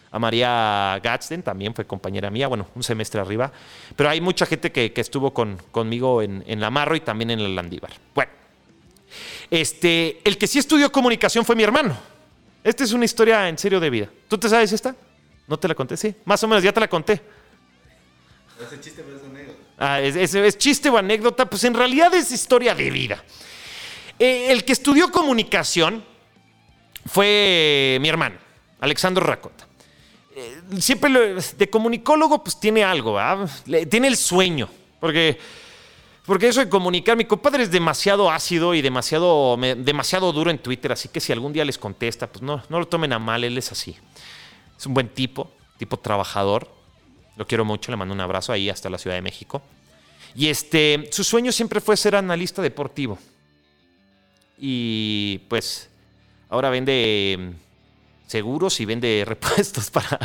A 0.09 0.19
María 0.19 0.99
Gadsden, 1.03 1.43
también 1.43 1.75
fue 1.75 1.85
compañera 1.85 2.31
mía, 2.31 2.47
bueno, 2.47 2.67
un 2.73 2.81
semestre 2.81 3.19
arriba. 3.19 3.51
Pero 3.95 4.09
hay 4.09 4.21
mucha 4.21 4.45
gente 4.45 4.71
que, 4.71 4.91
estuvo 4.95 5.33
con, 5.33 5.57
conmigo 5.71 6.21
en, 6.21 6.43
en 6.47 6.61
la 6.61 6.71
Marro 6.71 6.95
y 6.95 7.01
también 7.01 7.29
en 7.29 7.43
la 7.43 7.49
Landívar. 7.49 7.91
Bueno, 8.15 8.31
este, 9.51 10.21
el 10.23 10.37
que 10.37 10.47
sí 10.47 10.59
estudió 10.59 10.91
comunicación 10.91 11.45
fue 11.45 11.55
mi 11.55 11.63
hermano. 11.63 11.97
Esta 12.63 12.83
es 12.83 12.91
una 12.91 13.05
historia 13.05 13.47
en 13.47 13.57
serio 13.57 13.79
de 13.79 13.89
vida. 13.89 14.09
¿Tú 14.27 14.37
te 14.37 14.49
sabes 14.49 14.71
esta? 14.71 14.95
¿No 15.47 15.57
te 15.57 15.67
la 15.67 15.75
conté? 15.75 15.95
Sí, 15.95 16.13
más 16.25 16.43
o 16.43 16.47
menos, 16.47 16.63
ya 16.63 16.73
te 16.73 16.79
la 16.79 16.87
conté. 16.87 17.21
Ese 18.61 18.79
chiste 18.81 19.01
es 19.01 19.23
anécdota. 19.23 19.59
Ah, 19.77 20.01
es, 20.01 20.57
chiste 20.57 20.89
o 20.89 20.97
anécdota, 20.97 21.45
pues 21.45 21.63
en 21.63 21.73
realidad 21.73 22.13
es 22.13 22.31
historia 22.31 22.73
de 22.73 22.89
vida. 22.89 23.23
Eh, 24.19 24.51
el 24.51 24.65
que 24.65 24.73
estudió 24.73 25.11
comunicación 25.11 26.03
fue 27.05 27.97
mi 28.01 28.09
hermano, 28.09 28.37
Alexandro 28.79 29.25
Racota. 29.25 29.67
Eh, 30.35 30.61
siempre 30.79 31.35
de 31.57 31.69
comunicólogo, 31.69 32.43
pues 32.43 32.59
tiene 32.59 32.83
algo, 32.83 33.17
tiene 33.89 34.07
el 34.07 34.17
sueño, 34.17 34.69
porque 34.99 35.39
porque 36.27 36.49
eso 36.49 36.59
de 36.59 36.67
comunicar, 36.67 37.15
mi 37.15 37.23
compadre 37.23 37.63
es 37.63 37.71
demasiado 37.71 38.29
ácido 38.29 38.75
y 38.75 38.81
demasiado, 38.81 39.55
demasiado 39.77 40.33
duro 40.33 40.51
en 40.51 40.59
Twitter, 40.59 40.91
así 40.91 41.07
que 41.07 41.21
si 41.21 41.31
algún 41.31 41.53
día 41.53 41.63
les 41.63 41.77
contesta, 41.77 42.27
pues 42.27 42.41
no, 42.41 42.61
no 42.67 42.79
lo 42.79 42.87
tomen 42.87 43.13
a 43.13 43.17
mal, 43.17 43.45
él 43.45 43.57
es 43.57 43.71
así. 43.71 43.95
Es 44.77 44.85
un 44.85 44.93
buen 44.93 45.07
tipo, 45.07 45.49
tipo 45.77 45.97
trabajador. 45.97 46.69
Lo 47.37 47.47
quiero 47.47 47.63
mucho, 47.63 47.91
le 47.91 47.97
mando 47.97 48.13
un 48.13 48.19
abrazo 48.19 48.51
ahí 48.51 48.69
hasta 48.69 48.89
la 48.89 48.97
Ciudad 48.97 49.15
de 49.15 49.21
México. 49.21 49.61
Y 50.35 50.49
este, 50.49 51.07
su 51.13 51.23
sueño 51.23 51.53
siempre 51.53 51.79
fue 51.79 51.95
ser 51.95 52.13
analista 52.17 52.61
deportivo. 52.61 53.17
Y 54.57 55.39
pues 55.47 55.89
ahora 56.49 56.69
vende 56.69 57.53
seguros 58.27 58.79
y 58.79 58.85
vende 58.85 59.23
repuestos 59.27 59.89
para, 59.89 60.19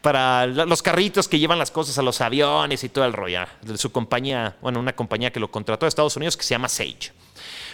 para, 0.00 0.46
los 0.46 0.82
carritos 0.82 1.26
que 1.26 1.38
llevan 1.38 1.58
las 1.58 1.70
cosas 1.70 1.98
a 1.98 2.02
los 2.02 2.20
aviones 2.20 2.84
y 2.84 2.88
todo 2.88 3.04
el 3.04 3.12
rollo. 3.12 3.40
De 3.62 3.76
su 3.76 3.90
compañía, 3.90 4.56
bueno, 4.62 4.78
una 4.78 4.94
compañía 4.94 5.32
que 5.32 5.40
lo 5.40 5.50
contrató 5.50 5.86
a 5.86 5.88
Estados 5.88 6.16
Unidos 6.16 6.36
que 6.36 6.44
se 6.44 6.50
llama 6.54 6.68
Sage. 6.68 7.12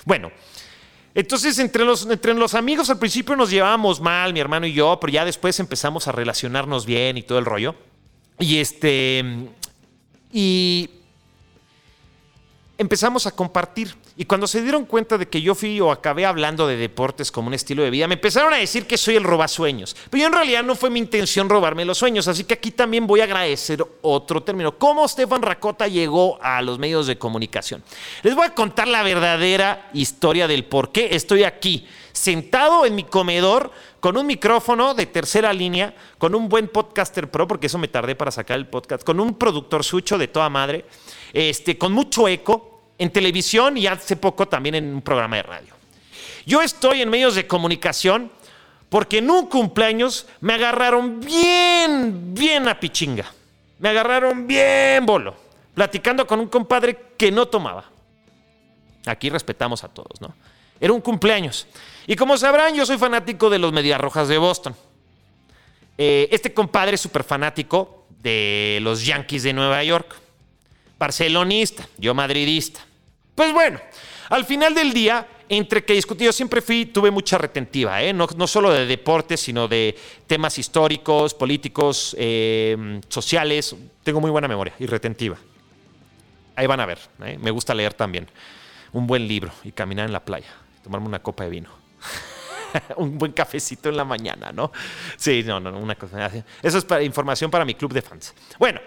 Bueno, 0.05 0.31
entonces 1.15 1.59
entre 1.59 1.85
los, 1.85 2.07
entre 2.07 2.33
los 2.33 2.55
amigos 2.55 2.89
al 2.91 2.99
principio 2.99 3.37
nos 3.37 3.51
llevábamos 3.51 4.01
mal, 4.01 4.33
mi 4.33 4.41
hermano 4.41 4.67
y 4.67 4.73
yo, 4.73 4.99
pero 5.01 5.13
ya 5.13 5.25
después 5.25 5.59
empezamos 5.61 6.07
a 6.09 6.13
relacionarnos 6.13 6.87
bien 6.87 7.19
y 7.19 7.23
todo 7.23 7.39
el 7.39 7.45
rollo. 7.45 7.75
Y 8.39 8.59
este. 8.59 9.25
Y 10.33 10.91
empezamos 12.79 13.27
a 13.27 13.33
compartir. 13.33 13.95
Y 14.17 14.25
cuando 14.25 14.47
se 14.47 14.63
dieron 14.63 14.85
cuenta 14.85 15.19
de 15.19 15.29
que 15.29 15.43
yo 15.43 15.55
fui 15.55 15.81
o 15.81 15.91
acabé 15.91 16.25
hablando 16.25 16.67
de 16.67 16.77
deportes 16.77 17.31
como 17.31 17.49
un 17.49 17.55
estilo 17.55 17.83
de 17.83 17.91
vida, 17.91 18.07
me 18.07 18.15
empezaron 18.15 18.53
a 18.53 18.57
decir 18.57 18.87
que 18.87 18.97
soy 18.97 19.17
el 19.17 19.25
robasueños. 19.25 19.97
Pero 20.09 20.23
yo 20.23 20.27
en 20.29 20.33
realidad 20.33 20.63
no 20.63 20.77
fue 20.77 20.89
mi 20.89 21.01
intención 21.01 21.49
robarme 21.49 21.85
los 21.85 21.99
sueños, 21.99 22.29
así 22.29 22.45
que 22.45 22.55
aquí 22.55 22.71
también 22.71 23.07
voy 23.07 23.21
a 23.21 23.25
agradecer 23.25 23.85
otro 24.03 24.43
término. 24.43 24.79
¿Cómo 24.79 25.07
Stefan 25.07 25.43
Racota 25.43 25.89
llegó 25.89 26.39
a 26.41 26.63
los 26.63 26.79
medios 26.79 27.07
de 27.09 27.19
comunicación? 27.19 27.83
Les 28.23 28.35
voy 28.35 28.47
a 28.47 28.55
contar 28.55 28.87
la 28.87 29.03
verdadera 29.03 29.91
historia 29.93 30.47
del 30.47 30.65
por 30.65 30.93
qué 30.93 31.09
estoy 31.13 31.43
aquí, 31.43 31.87
sentado 32.13 32.87
en 32.87 32.95
mi 32.95 33.05
comedor 33.05 33.73
con 34.01 34.17
un 34.17 34.27
micrófono 34.27 34.95
de 34.95 35.07
tercera 35.07 35.53
línea, 35.53 35.95
con 36.19 36.35
un 36.35 36.49
buen 36.49 36.69
podcaster 36.69 37.31
pro, 37.31 37.49
porque 37.49 37.67
eso 37.67 37.79
me 37.79 37.89
tardé 37.89 38.15
para 38.15 38.31
sacar 38.31 38.57
el 38.57 38.69
podcast, 38.69 39.03
con 39.03 39.19
un 39.19 39.35
productor 39.35 39.85
sucho 39.85 40.19
de 40.19 40.29
toda 40.29 40.49
madre, 40.49 40.85
este, 41.33 41.77
con 41.77 41.93
mucho 41.93 42.29
eco 42.29 42.68
en 42.99 43.11
televisión 43.11 43.77
y 43.77 43.87
hace 43.87 44.17
poco 44.17 44.49
también 44.49 44.75
en 44.75 44.95
un 44.95 45.03
programa 45.03 45.37
de 45.37 45.43
radio. 45.43 45.75
Yo 46.45 46.63
estoy 46.63 47.03
en 47.03 47.11
medios 47.11 47.35
de 47.35 47.47
comunicación 47.47 48.31
porque 48.89 49.19
en 49.19 49.31
un 49.31 49.47
cumpleaños 49.47 50.27
me 50.41 50.55
agarraron 50.55 51.21
bien, 51.21 52.35
bien 52.35 52.69
a 52.69 52.81
pichinga. 52.81 53.33
Me 53.79 53.91
agarraron 53.91 54.47
bien 54.47 55.07
bolo, 55.07 55.37
platicando 55.75 56.27
con 56.27 56.41
un 56.41 56.49
compadre 56.49 56.99
que 57.17 57.31
no 57.31 57.47
tomaba. 57.47 57.85
Aquí 59.07 59.31
respetamos 59.31 59.85
a 59.85 59.89
todos, 59.89 60.21
¿no? 60.21 60.35
Era 60.81 60.93
un 60.93 61.01
cumpleaños. 61.01 61.67
Y 62.07 62.17
como 62.17 62.37
sabrán, 62.37 62.75
yo 62.75 62.87
soy 62.87 62.99
fanático 62.99 63.51
de 63.51 63.59
los 63.59 63.73
Medias 63.73 64.01
Rojas 64.01 64.29
de 64.29 64.39
Boston. 64.39 64.75
Eh, 65.97 66.29
este 66.31 66.55
compadre 66.55 66.95
es 66.95 67.01
súper 67.01 67.25
fanático 67.25 68.07
de 68.23 68.79
los 68.83 69.05
Yankees 69.05 69.43
de 69.43 69.53
Nueva 69.53 69.83
York. 69.85 70.15
Barcelonista, 70.99 71.89
yo 71.99 72.15
madridista. 72.15 72.88
Pues 73.39 73.53
bueno, 73.53 73.79
al 74.31 74.45
final 74.45 74.75
del 74.75 74.93
día, 74.93 75.25
entre 75.49 75.85
que 75.85 75.93
discutí, 75.93 76.25
yo 76.25 76.33
siempre 76.33 76.61
fui, 76.61 76.87
tuve 76.87 77.13
mucha 77.13 77.39
retentiva, 77.39 78.03
¿eh? 78.03 78.13
no, 78.13 78.27
solo 78.49 78.73
de 78.73 78.85
deportes, 78.85 79.39
sino 79.39 79.69
de 79.69 79.97
temas 80.27 80.59
históricos, 80.59 81.35
políticos, 81.35 82.17
eh, 82.19 83.01
sociales. 83.09 83.77
Tengo 84.03 84.21
muy 84.21 84.33
buena 84.33 84.49
memoria 84.49 84.75
y 84.81 84.87
retentiva. 84.87 85.37
Ahí 86.57 86.67
van 86.67 86.81
a 86.81 86.87
ver, 86.87 86.99
¿eh? 87.23 87.39
me 87.41 87.53
gusta 87.53 87.75
leer 87.75 87.95
también. 87.95 88.27
Un 88.93 89.07
buen 89.07 89.29
libro 89.29 89.53
y 89.63 89.71
caminar 89.71 90.07
en 90.07 90.13
la 90.13 90.25
playa, 90.25 90.53
tomarme 90.83 91.07
una 91.07 91.23
copa 91.23 91.45
de 91.45 91.51
vino. 91.51 91.71
un 92.97 93.19
buen 93.19 93.33
cafecito 93.33 93.89
en 93.89 93.97
la 93.97 94.05
mañana, 94.05 94.53
¿no? 94.53 94.73
Sí, 95.17 95.43
no, 95.45 95.61
no, 95.61 95.79
una 95.79 95.95
cosa. 95.95 96.31
Eso 96.63 96.79
es 96.79 96.85
para, 96.85 97.03
información 97.03 97.51
para 97.51 97.65
mi 97.65 97.75
club 97.75 97.93
de 97.93 98.03
fans. 98.03 98.35
Bueno, 98.59 98.81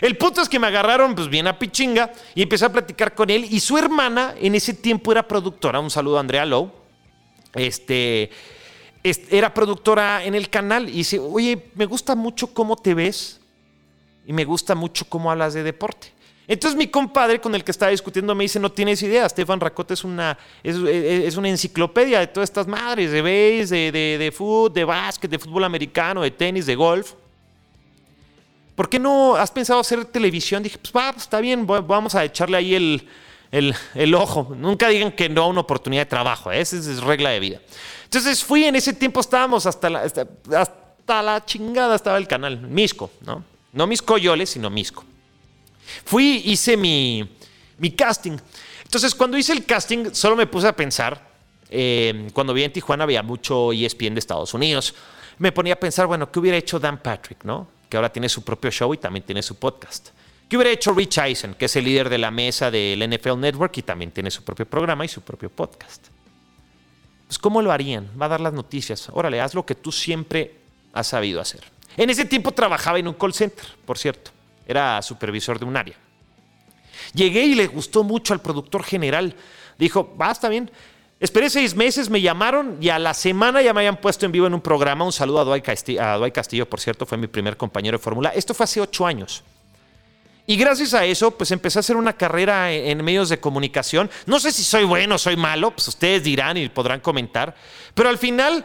el 0.00 0.16
punto 0.16 0.42
es 0.42 0.48
que 0.48 0.58
me 0.58 0.66
agarraron 0.66 1.14
pues 1.14 1.28
bien 1.28 1.46
a 1.46 1.58
pichinga 1.58 2.12
y 2.34 2.42
empecé 2.42 2.64
a 2.64 2.72
platicar 2.72 3.14
con 3.14 3.30
él 3.30 3.46
y 3.50 3.60
su 3.60 3.78
hermana 3.78 4.34
en 4.38 4.54
ese 4.54 4.74
tiempo 4.74 5.12
era 5.12 5.26
productora. 5.26 5.80
Un 5.80 5.90
saludo 5.90 6.18
a 6.18 6.20
Andrea 6.20 6.44
Lowe. 6.44 6.70
Este, 7.54 8.30
era 9.02 9.54
productora 9.54 10.24
en 10.24 10.34
el 10.34 10.50
canal 10.50 10.88
y 10.88 10.92
dice, 10.92 11.18
oye, 11.18 11.70
me 11.74 11.86
gusta 11.86 12.14
mucho 12.14 12.52
cómo 12.52 12.76
te 12.76 12.94
ves 12.94 13.40
y 14.26 14.32
me 14.32 14.44
gusta 14.44 14.74
mucho 14.74 15.04
cómo 15.08 15.30
hablas 15.30 15.54
de 15.54 15.62
deporte. 15.62 16.15
Entonces 16.48 16.76
mi 16.76 16.86
compadre 16.86 17.40
con 17.40 17.54
el 17.54 17.64
que 17.64 17.72
estaba 17.72 17.90
discutiendo 17.90 18.34
me 18.34 18.44
dice, 18.44 18.60
no 18.60 18.70
tienes 18.70 19.02
idea, 19.02 19.28
Stefan 19.28 19.60
Racota 19.60 19.94
es 19.94 20.04
una, 20.04 20.38
es, 20.62 21.36
una 21.36 21.48
enciclopedia 21.48 22.20
de 22.20 22.28
todas 22.28 22.48
estas 22.48 22.68
madres, 22.68 23.10
de 23.10 23.20
base, 23.20 23.74
de, 23.74 23.92
de, 23.92 24.18
de 24.18 24.32
fútbol, 24.32 24.72
de 24.72 24.84
básquet, 24.84 25.30
de 25.30 25.38
fútbol 25.38 25.64
americano, 25.64 26.22
de 26.22 26.30
tenis, 26.30 26.66
de 26.66 26.76
golf. 26.76 27.14
¿Por 28.76 28.90
qué 28.90 28.98
no 28.98 29.34
has 29.34 29.50
pensado 29.50 29.80
hacer 29.80 30.04
televisión? 30.04 30.62
Dije, 30.62 30.78
pues 30.78 30.92
va, 30.94 31.10
pues, 31.10 31.24
está 31.24 31.40
bien, 31.40 31.66
vamos 31.66 32.14
a 32.14 32.24
echarle 32.24 32.58
ahí 32.58 32.74
el, 32.74 33.08
el, 33.50 34.14
ojo. 34.14 34.54
Nunca 34.56 34.88
digan 34.88 35.12
que 35.12 35.28
no 35.30 35.44
a 35.44 35.46
una 35.46 35.62
oportunidad 35.62 36.02
de 36.02 36.10
trabajo, 36.10 36.52
¿eh? 36.52 36.60
esa 36.60 36.76
es 36.76 37.00
regla 37.00 37.30
de 37.30 37.40
vida. 37.40 37.60
Entonces 38.04 38.44
fui, 38.44 38.64
en 38.64 38.76
ese 38.76 38.92
tiempo 38.92 39.20
estábamos 39.20 39.64
hasta 39.64 39.88
la, 39.88 40.00
hasta, 40.00 41.22
la 41.22 41.44
chingada, 41.44 41.96
estaba 41.96 42.18
el 42.18 42.28
canal, 42.28 42.60
Misco, 42.60 43.10
¿no? 43.22 43.42
No 43.72 43.86
Misco 43.86 44.18
Yoles, 44.18 44.50
sino 44.50 44.68
Misco. 44.68 45.04
Fui, 46.04 46.42
hice 46.44 46.76
mi, 46.76 47.28
casting. 47.96 48.36
Entonces, 48.84 49.14
cuando 49.14 49.36
hice 49.36 49.52
el 49.52 49.64
casting, 49.64 50.12
solo 50.12 50.36
me 50.36 50.46
puse 50.46 50.68
a 50.68 50.74
pensar, 50.74 51.20
eh, 51.68 52.28
cuando 52.32 52.54
vi 52.54 52.64
en 52.64 52.72
Tijuana 52.72 53.04
había 53.04 53.22
mucho 53.22 53.72
ESPN 53.72 54.14
de 54.14 54.20
Estados 54.20 54.54
Unidos, 54.54 54.94
me 55.38 55.52
ponía 55.52 55.74
a 55.74 55.76
pensar, 55.76 56.06
bueno, 56.06 56.30
¿qué 56.30 56.38
hubiera 56.38 56.56
hecho 56.56 56.78
Dan 56.78 56.98
Patrick, 56.98 57.44
no? 57.44 57.68
Que 57.88 57.96
ahora 57.96 58.12
tiene 58.12 58.28
su 58.28 58.42
propio 58.42 58.70
show 58.70 58.92
y 58.94 58.98
también 58.98 59.24
tiene 59.24 59.42
su 59.42 59.56
podcast. 59.56 60.08
¿Qué 60.48 60.56
hubiera 60.56 60.70
hecho 60.70 60.92
Rich 60.92 61.18
Eisen, 61.18 61.54
que 61.54 61.64
es 61.64 61.76
el 61.76 61.84
líder 61.84 62.08
de 62.08 62.18
la 62.18 62.30
mesa 62.30 62.70
del 62.70 63.02
NFL 63.08 63.38
Network 63.38 63.76
y 63.78 63.82
también 63.82 64.12
tiene 64.12 64.30
su 64.30 64.44
propio 64.44 64.64
programa 64.66 65.04
y 65.04 65.08
su 65.08 65.20
propio 65.20 65.50
podcast? 65.50 66.06
Pues, 67.26 67.38
¿cómo 67.38 67.60
lo 67.60 67.72
harían? 67.72 68.08
Va 68.20 68.26
a 68.26 68.30
dar 68.30 68.40
las 68.40 68.52
noticias. 68.52 69.08
Órale, 69.12 69.40
haz 69.40 69.54
lo 69.54 69.66
que 69.66 69.74
tú 69.74 69.90
siempre 69.90 70.54
has 70.92 71.08
sabido 71.08 71.40
hacer. 71.40 71.64
En 71.96 72.10
ese 72.10 72.24
tiempo 72.24 72.52
trabajaba 72.52 72.98
en 73.00 73.08
un 73.08 73.14
call 73.14 73.34
center, 73.34 73.66
por 73.84 73.98
cierto 73.98 74.35
era 74.66 75.00
supervisor 75.02 75.58
de 75.58 75.64
un 75.64 75.76
área. 75.76 75.96
Llegué 77.14 77.44
y 77.44 77.54
le 77.54 77.66
gustó 77.66 78.04
mucho 78.04 78.32
al 78.32 78.40
productor 78.40 78.82
general. 78.82 79.34
Dijo, 79.78 80.14
va, 80.20 80.30
está 80.30 80.48
bien. 80.48 80.70
Esperé 81.18 81.48
seis 81.48 81.74
meses, 81.74 82.10
me 82.10 82.20
llamaron 82.20 82.76
y 82.78 82.90
a 82.90 82.98
la 82.98 83.14
semana 83.14 83.62
ya 83.62 83.72
me 83.72 83.80
habían 83.80 83.96
puesto 83.96 84.26
en 84.26 84.32
vivo 84.32 84.46
en 84.46 84.54
un 84.54 84.60
programa. 84.60 85.04
Un 85.04 85.12
saludo 85.12 85.40
a 85.40 85.44
Dwight 85.44 85.64
Castillo, 85.64 86.02
a 86.02 86.30
Castillo 86.30 86.68
por 86.68 86.78
cierto, 86.78 87.06
fue 87.06 87.16
mi 87.16 87.26
primer 87.26 87.56
compañero 87.56 87.96
de 87.96 88.04
fórmula. 88.04 88.30
Esto 88.30 88.52
fue 88.52 88.64
hace 88.64 88.80
ocho 88.80 89.06
años. 89.06 89.42
Y 90.46 90.56
gracias 90.56 90.94
a 90.94 91.04
eso, 91.04 91.32
pues 91.32 91.50
empecé 91.50 91.78
a 91.78 91.80
hacer 91.80 91.96
una 91.96 92.12
carrera 92.12 92.70
en, 92.72 93.02
medios 93.02 93.28
de 93.30 93.40
comunicación. 93.40 94.08
No 94.26 94.38
sé 94.38 94.52
si 94.52 94.62
soy 94.62 94.84
bueno 94.84 95.16
o 95.16 95.18
soy 95.18 95.36
malo, 95.36 95.72
pues 95.72 95.88
ustedes 95.88 96.22
dirán 96.22 96.56
y 96.56 96.68
podrán 96.68 97.00
comentar. 97.00 97.54
Pero 97.94 98.08
al 98.08 98.18
final, 98.18 98.64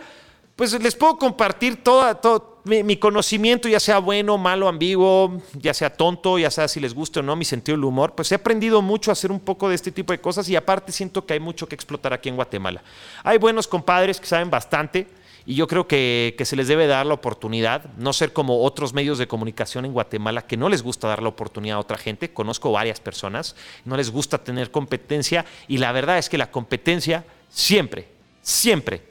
pues 0.56 0.80
les 0.80 0.96
puedo 0.96 1.18
compartir 1.18 1.84
toda, 1.84 2.14
todo, 2.16 2.51
mi, 2.64 2.84
mi, 2.84 2.98
conocimiento, 2.98 3.68
ya 3.68 3.80
sea 3.80 4.00
bueno, 4.00 4.38
malo, 4.38 4.68
ambiguo, 4.68 5.42
ya 5.54 5.74
sea 5.74 5.92
tonto, 5.92 6.38
ya 6.38 6.52
sea 6.52 6.68
si 6.68 6.80
les 6.80 6.94
gusta 6.94 7.20
o 7.20 7.24
no, 7.24 7.36
mi 7.36 7.46
sentido 7.46 7.78
del 7.78 7.86
humor, 7.86 8.14
pues 8.16 8.32
he 8.32 8.36
aprendido 8.36 8.82
mucho 8.82 9.12
a 9.12 9.14
hacer 9.14 9.32
un 9.32 9.40
poco 9.40 9.70
de 9.70 9.76
este 9.76 9.92
tipo 9.92 10.14
de 10.14 10.22
cosas 10.22 10.48
y 10.50 10.56
aparte 10.56 10.92
siento 10.92 11.26
que 11.26 11.34
hay 11.34 11.40
mucho 11.40 11.68
que 11.68 11.76
explotar 11.76 12.14
aquí 12.14 12.30
en 12.30 12.36
Guatemala. 12.36 12.84
Hay 13.24 13.38
buenos 13.38 13.68
compadres 13.68 14.20
que 14.20 14.28
saben 14.28 14.50
bastante 14.50 15.08
y 15.46 15.56
yo 15.56 15.68
creo 15.68 15.88
que, 15.88 16.36
que, 16.38 16.46
se 16.46 16.56
les 16.56 16.68
debe 16.68 16.86
dar 16.86 17.06
la 17.06 17.16
oportunidad, 17.16 17.86
no 17.98 18.14
ser 18.14 18.32
como 18.32 18.64
otros 18.64 18.94
medios 18.94 19.18
de 19.18 19.28
comunicación 19.28 19.86
en 19.86 19.94
Guatemala 19.94 20.44
que 20.44 20.58
no 20.58 20.70
les 20.70 20.84
gusta 20.84 21.08
dar 21.08 21.24
la 21.24 21.30
oportunidad 21.30 21.78
a 21.78 21.80
otra 21.80 21.98
gente. 21.98 22.32
Conozco 22.32 22.72
varias 22.72 23.00
personas, 23.00 23.56
no 23.86 23.98
les 23.98 24.12
gusta 24.12 24.38
tener 24.38 24.70
competencia 24.70 25.46
y 25.68 25.80
la 25.80 25.92
verdad 25.92 26.20
es 26.20 26.30
que 26.30 26.38
la 26.38 26.52
competencia 26.52 27.26
siempre, 27.50 28.08
siempre 28.42 29.02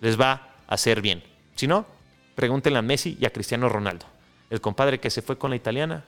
les 0.00 0.18
va 0.18 0.32
a 0.68 0.74
hacer 0.74 1.00
bien. 1.02 1.24
Si 1.56 1.66
no, 1.66 1.86
pregúntenle 2.34 2.78
a 2.78 2.82
Messi 2.82 3.16
y 3.20 3.26
a 3.26 3.32
Cristiano 3.32 3.68
Ronaldo, 3.68 4.06
el 4.50 4.60
compadre 4.60 5.00
que 5.00 5.10
se 5.10 5.22
fue 5.22 5.38
con 5.38 5.50
la 5.50 5.56
italiana 5.56 6.04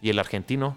y 0.00 0.10
el 0.10 0.18
argentino 0.18 0.76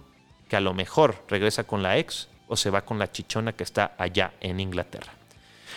que 0.49 0.55
a 0.55 0.62
lo 0.62 0.73
mejor 0.73 1.23
regresa 1.27 1.65
con 1.65 1.84
la 1.84 1.97
ex 1.97 2.29
o 2.47 2.55
se 2.55 2.69
va 2.69 2.86
con 2.86 2.99
la 2.99 3.12
chichona 3.12 3.53
que 3.53 3.63
está 3.63 3.95
allá 3.97 4.34
en 4.41 4.60
Inglaterra. 4.60 5.13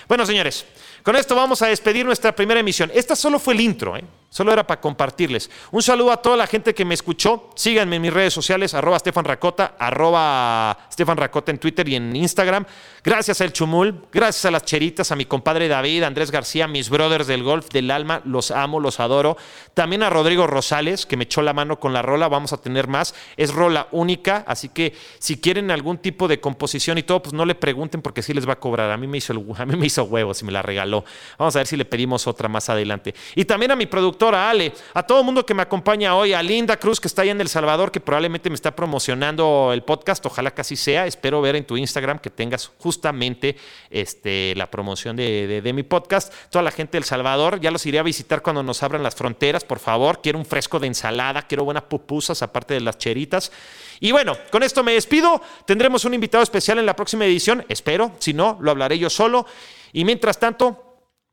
Bueno, 0.06 0.24
señores, 0.24 0.66
con 1.08 1.16
esto 1.16 1.34
vamos 1.34 1.62
a 1.62 1.68
despedir 1.68 2.04
nuestra 2.04 2.36
primera 2.36 2.60
emisión. 2.60 2.90
Esta 2.92 3.16
solo 3.16 3.38
fue 3.38 3.54
el 3.54 3.62
intro, 3.62 3.96
¿eh? 3.96 4.04
Solo 4.30 4.52
era 4.52 4.66
para 4.66 4.78
compartirles. 4.78 5.50
Un 5.70 5.82
saludo 5.82 6.12
a 6.12 6.18
toda 6.18 6.36
la 6.36 6.46
gente 6.46 6.74
que 6.74 6.84
me 6.84 6.92
escuchó. 6.92 7.48
Síganme 7.54 7.96
en 7.96 8.02
mis 8.02 8.12
redes 8.12 8.34
sociales, 8.34 8.74
arroba 8.74 8.98
Stefan 8.98 9.24
Racota, 9.24 9.74
arroba 9.78 10.76
Stefan 10.92 11.18
en 11.46 11.58
Twitter 11.58 11.88
y 11.88 11.94
en 11.94 12.14
Instagram. 12.14 12.66
Gracias 13.02 13.40
al 13.40 13.54
Chumul, 13.54 14.04
gracias 14.12 14.44
a 14.44 14.50
las 14.50 14.64
cheritas, 14.64 15.10
a 15.10 15.16
mi 15.16 15.24
compadre 15.24 15.66
David, 15.66 16.02
Andrés 16.02 16.30
García, 16.30 16.68
mis 16.68 16.90
brothers 16.90 17.26
del 17.26 17.42
golf, 17.42 17.70
del 17.70 17.90
alma, 17.90 18.20
los 18.26 18.50
amo, 18.50 18.80
los 18.80 19.00
adoro. 19.00 19.38
También 19.72 20.02
a 20.02 20.10
Rodrigo 20.10 20.46
Rosales, 20.46 21.06
que 21.06 21.16
me 21.16 21.24
echó 21.24 21.40
la 21.40 21.54
mano 21.54 21.80
con 21.80 21.94
la 21.94 22.02
rola, 22.02 22.28
vamos 22.28 22.52
a 22.52 22.60
tener 22.60 22.86
más. 22.86 23.14
Es 23.38 23.54
rola 23.54 23.88
única, 23.92 24.44
así 24.46 24.68
que 24.68 24.94
si 25.18 25.40
quieren 25.40 25.70
algún 25.70 25.96
tipo 25.96 26.28
de 26.28 26.38
composición 26.38 26.98
y 26.98 27.02
todo, 27.02 27.22
pues 27.22 27.32
no 27.32 27.46
le 27.46 27.54
pregunten 27.54 28.02
porque 28.02 28.22
sí 28.22 28.34
les 28.34 28.46
va 28.46 28.54
a 28.54 28.60
cobrar. 28.60 28.90
A 28.90 28.98
mí 28.98 29.06
me 29.06 29.16
hizo, 29.16 29.32
el, 29.32 29.42
a 29.56 29.64
mí 29.64 29.74
me 29.74 29.86
hizo 29.86 30.04
huevos 30.04 30.42
y 30.42 30.44
me 30.44 30.52
la 30.52 30.60
regaló. 30.60 30.97
Vamos 31.38 31.54
a 31.56 31.60
ver 31.60 31.66
si 31.66 31.76
le 31.76 31.84
pedimos 31.84 32.26
otra 32.26 32.48
más 32.48 32.68
adelante. 32.68 33.14
Y 33.34 33.44
también 33.44 33.70
a 33.70 33.76
mi 33.76 33.86
productor 33.86 34.34
a 34.34 34.50
Ale, 34.50 34.72
a 34.94 35.02
todo 35.02 35.20
el 35.20 35.24
mundo 35.24 35.44
que 35.44 35.54
me 35.54 35.62
acompaña 35.62 36.14
hoy, 36.14 36.32
a 36.32 36.42
Linda 36.42 36.76
Cruz 36.76 37.00
que 37.00 37.08
está 37.08 37.22
ahí 37.22 37.30
en 37.30 37.40
El 37.40 37.48
Salvador, 37.48 37.90
que 37.90 38.00
probablemente 38.00 38.50
me 38.50 38.54
está 38.54 38.74
promocionando 38.74 39.70
el 39.72 39.82
podcast, 39.82 40.24
ojalá 40.26 40.52
que 40.52 40.60
así 40.60 40.76
sea, 40.76 41.06
espero 41.06 41.40
ver 41.40 41.56
en 41.56 41.64
tu 41.64 41.76
Instagram 41.76 42.18
que 42.18 42.30
tengas 42.30 42.70
justamente 42.78 43.56
este, 43.90 44.54
la 44.56 44.70
promoción 44.70 45.16
de, 45.16 45.46
de, 45.46 45.62
de 45.62 45.72
mi 45.72 45.82
podcast. 45.82 46.32
Toda 46.50 46.62
la 46.62 46.70
gente 46.70 46.96
del 46.96 47.04
Salvador, 47.04 47.60
ya 47.60 47.70
los 47.70 47.84
iré 47.86 47.98
a 47.98 48.02
visitar 48.02 48.42
cuando 48.42 48.62
nos 48.62 48.82
abran 48.82 49.02
las 49.02 49.14
fronteras, 49.14 49.64
por 49.64 49.78
favor, 49.78 50.20
quiero 50.22 50.38
un 50.38 50.46
fresco 50.46 50.78
de 50.78 50.86
ensalada, 50.86 51.42
quiero 51.42 51.64
buenas 51.64 51.84
pupusas 51.84 52.42
aparte 52.42 52.74
de 52.74 52.80
las 52.80 52.98
cheritas. 52.98 53.52
Y 54.00 54.12
bueno, 54.12 54.36
con 54.50 54.62
esto 54.62 54.84
me 54.84 54.92
despido, 54.92 55.40
tendremos 55.66 56.04
un 56.04 56.14
invitado 56.14 56.42
especial 56.42 56.78
en 56.78 56.86
la 56.86 56.94
próxima 56.94 57.24
edición, 57.24 57.64
espero, 57.68 58.12
si 58.18 58.32
no, 58.32 58.58
lo 58.60 58.70
hablaré 58.70 58.98
yo 58.98 59.10
solo. 59.10 59.46
Y 59.92 60.04
mientras 60.04 60.38
tanto, 60.38 60.87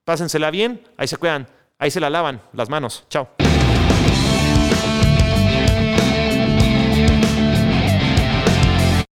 pásensela 0.06 0.52
bien, 0.52 0.82
ahí 0.98 1.08
se 1.08 1.18
cuidan. 1.18 1.48
Ahí 1.78 1.92
se 1.92 2.00
la 2.00 2.10
lavan 2.10 2.42
las 2.54 2.70
manos. 2.70 3.04
Chao. 3.10 3.45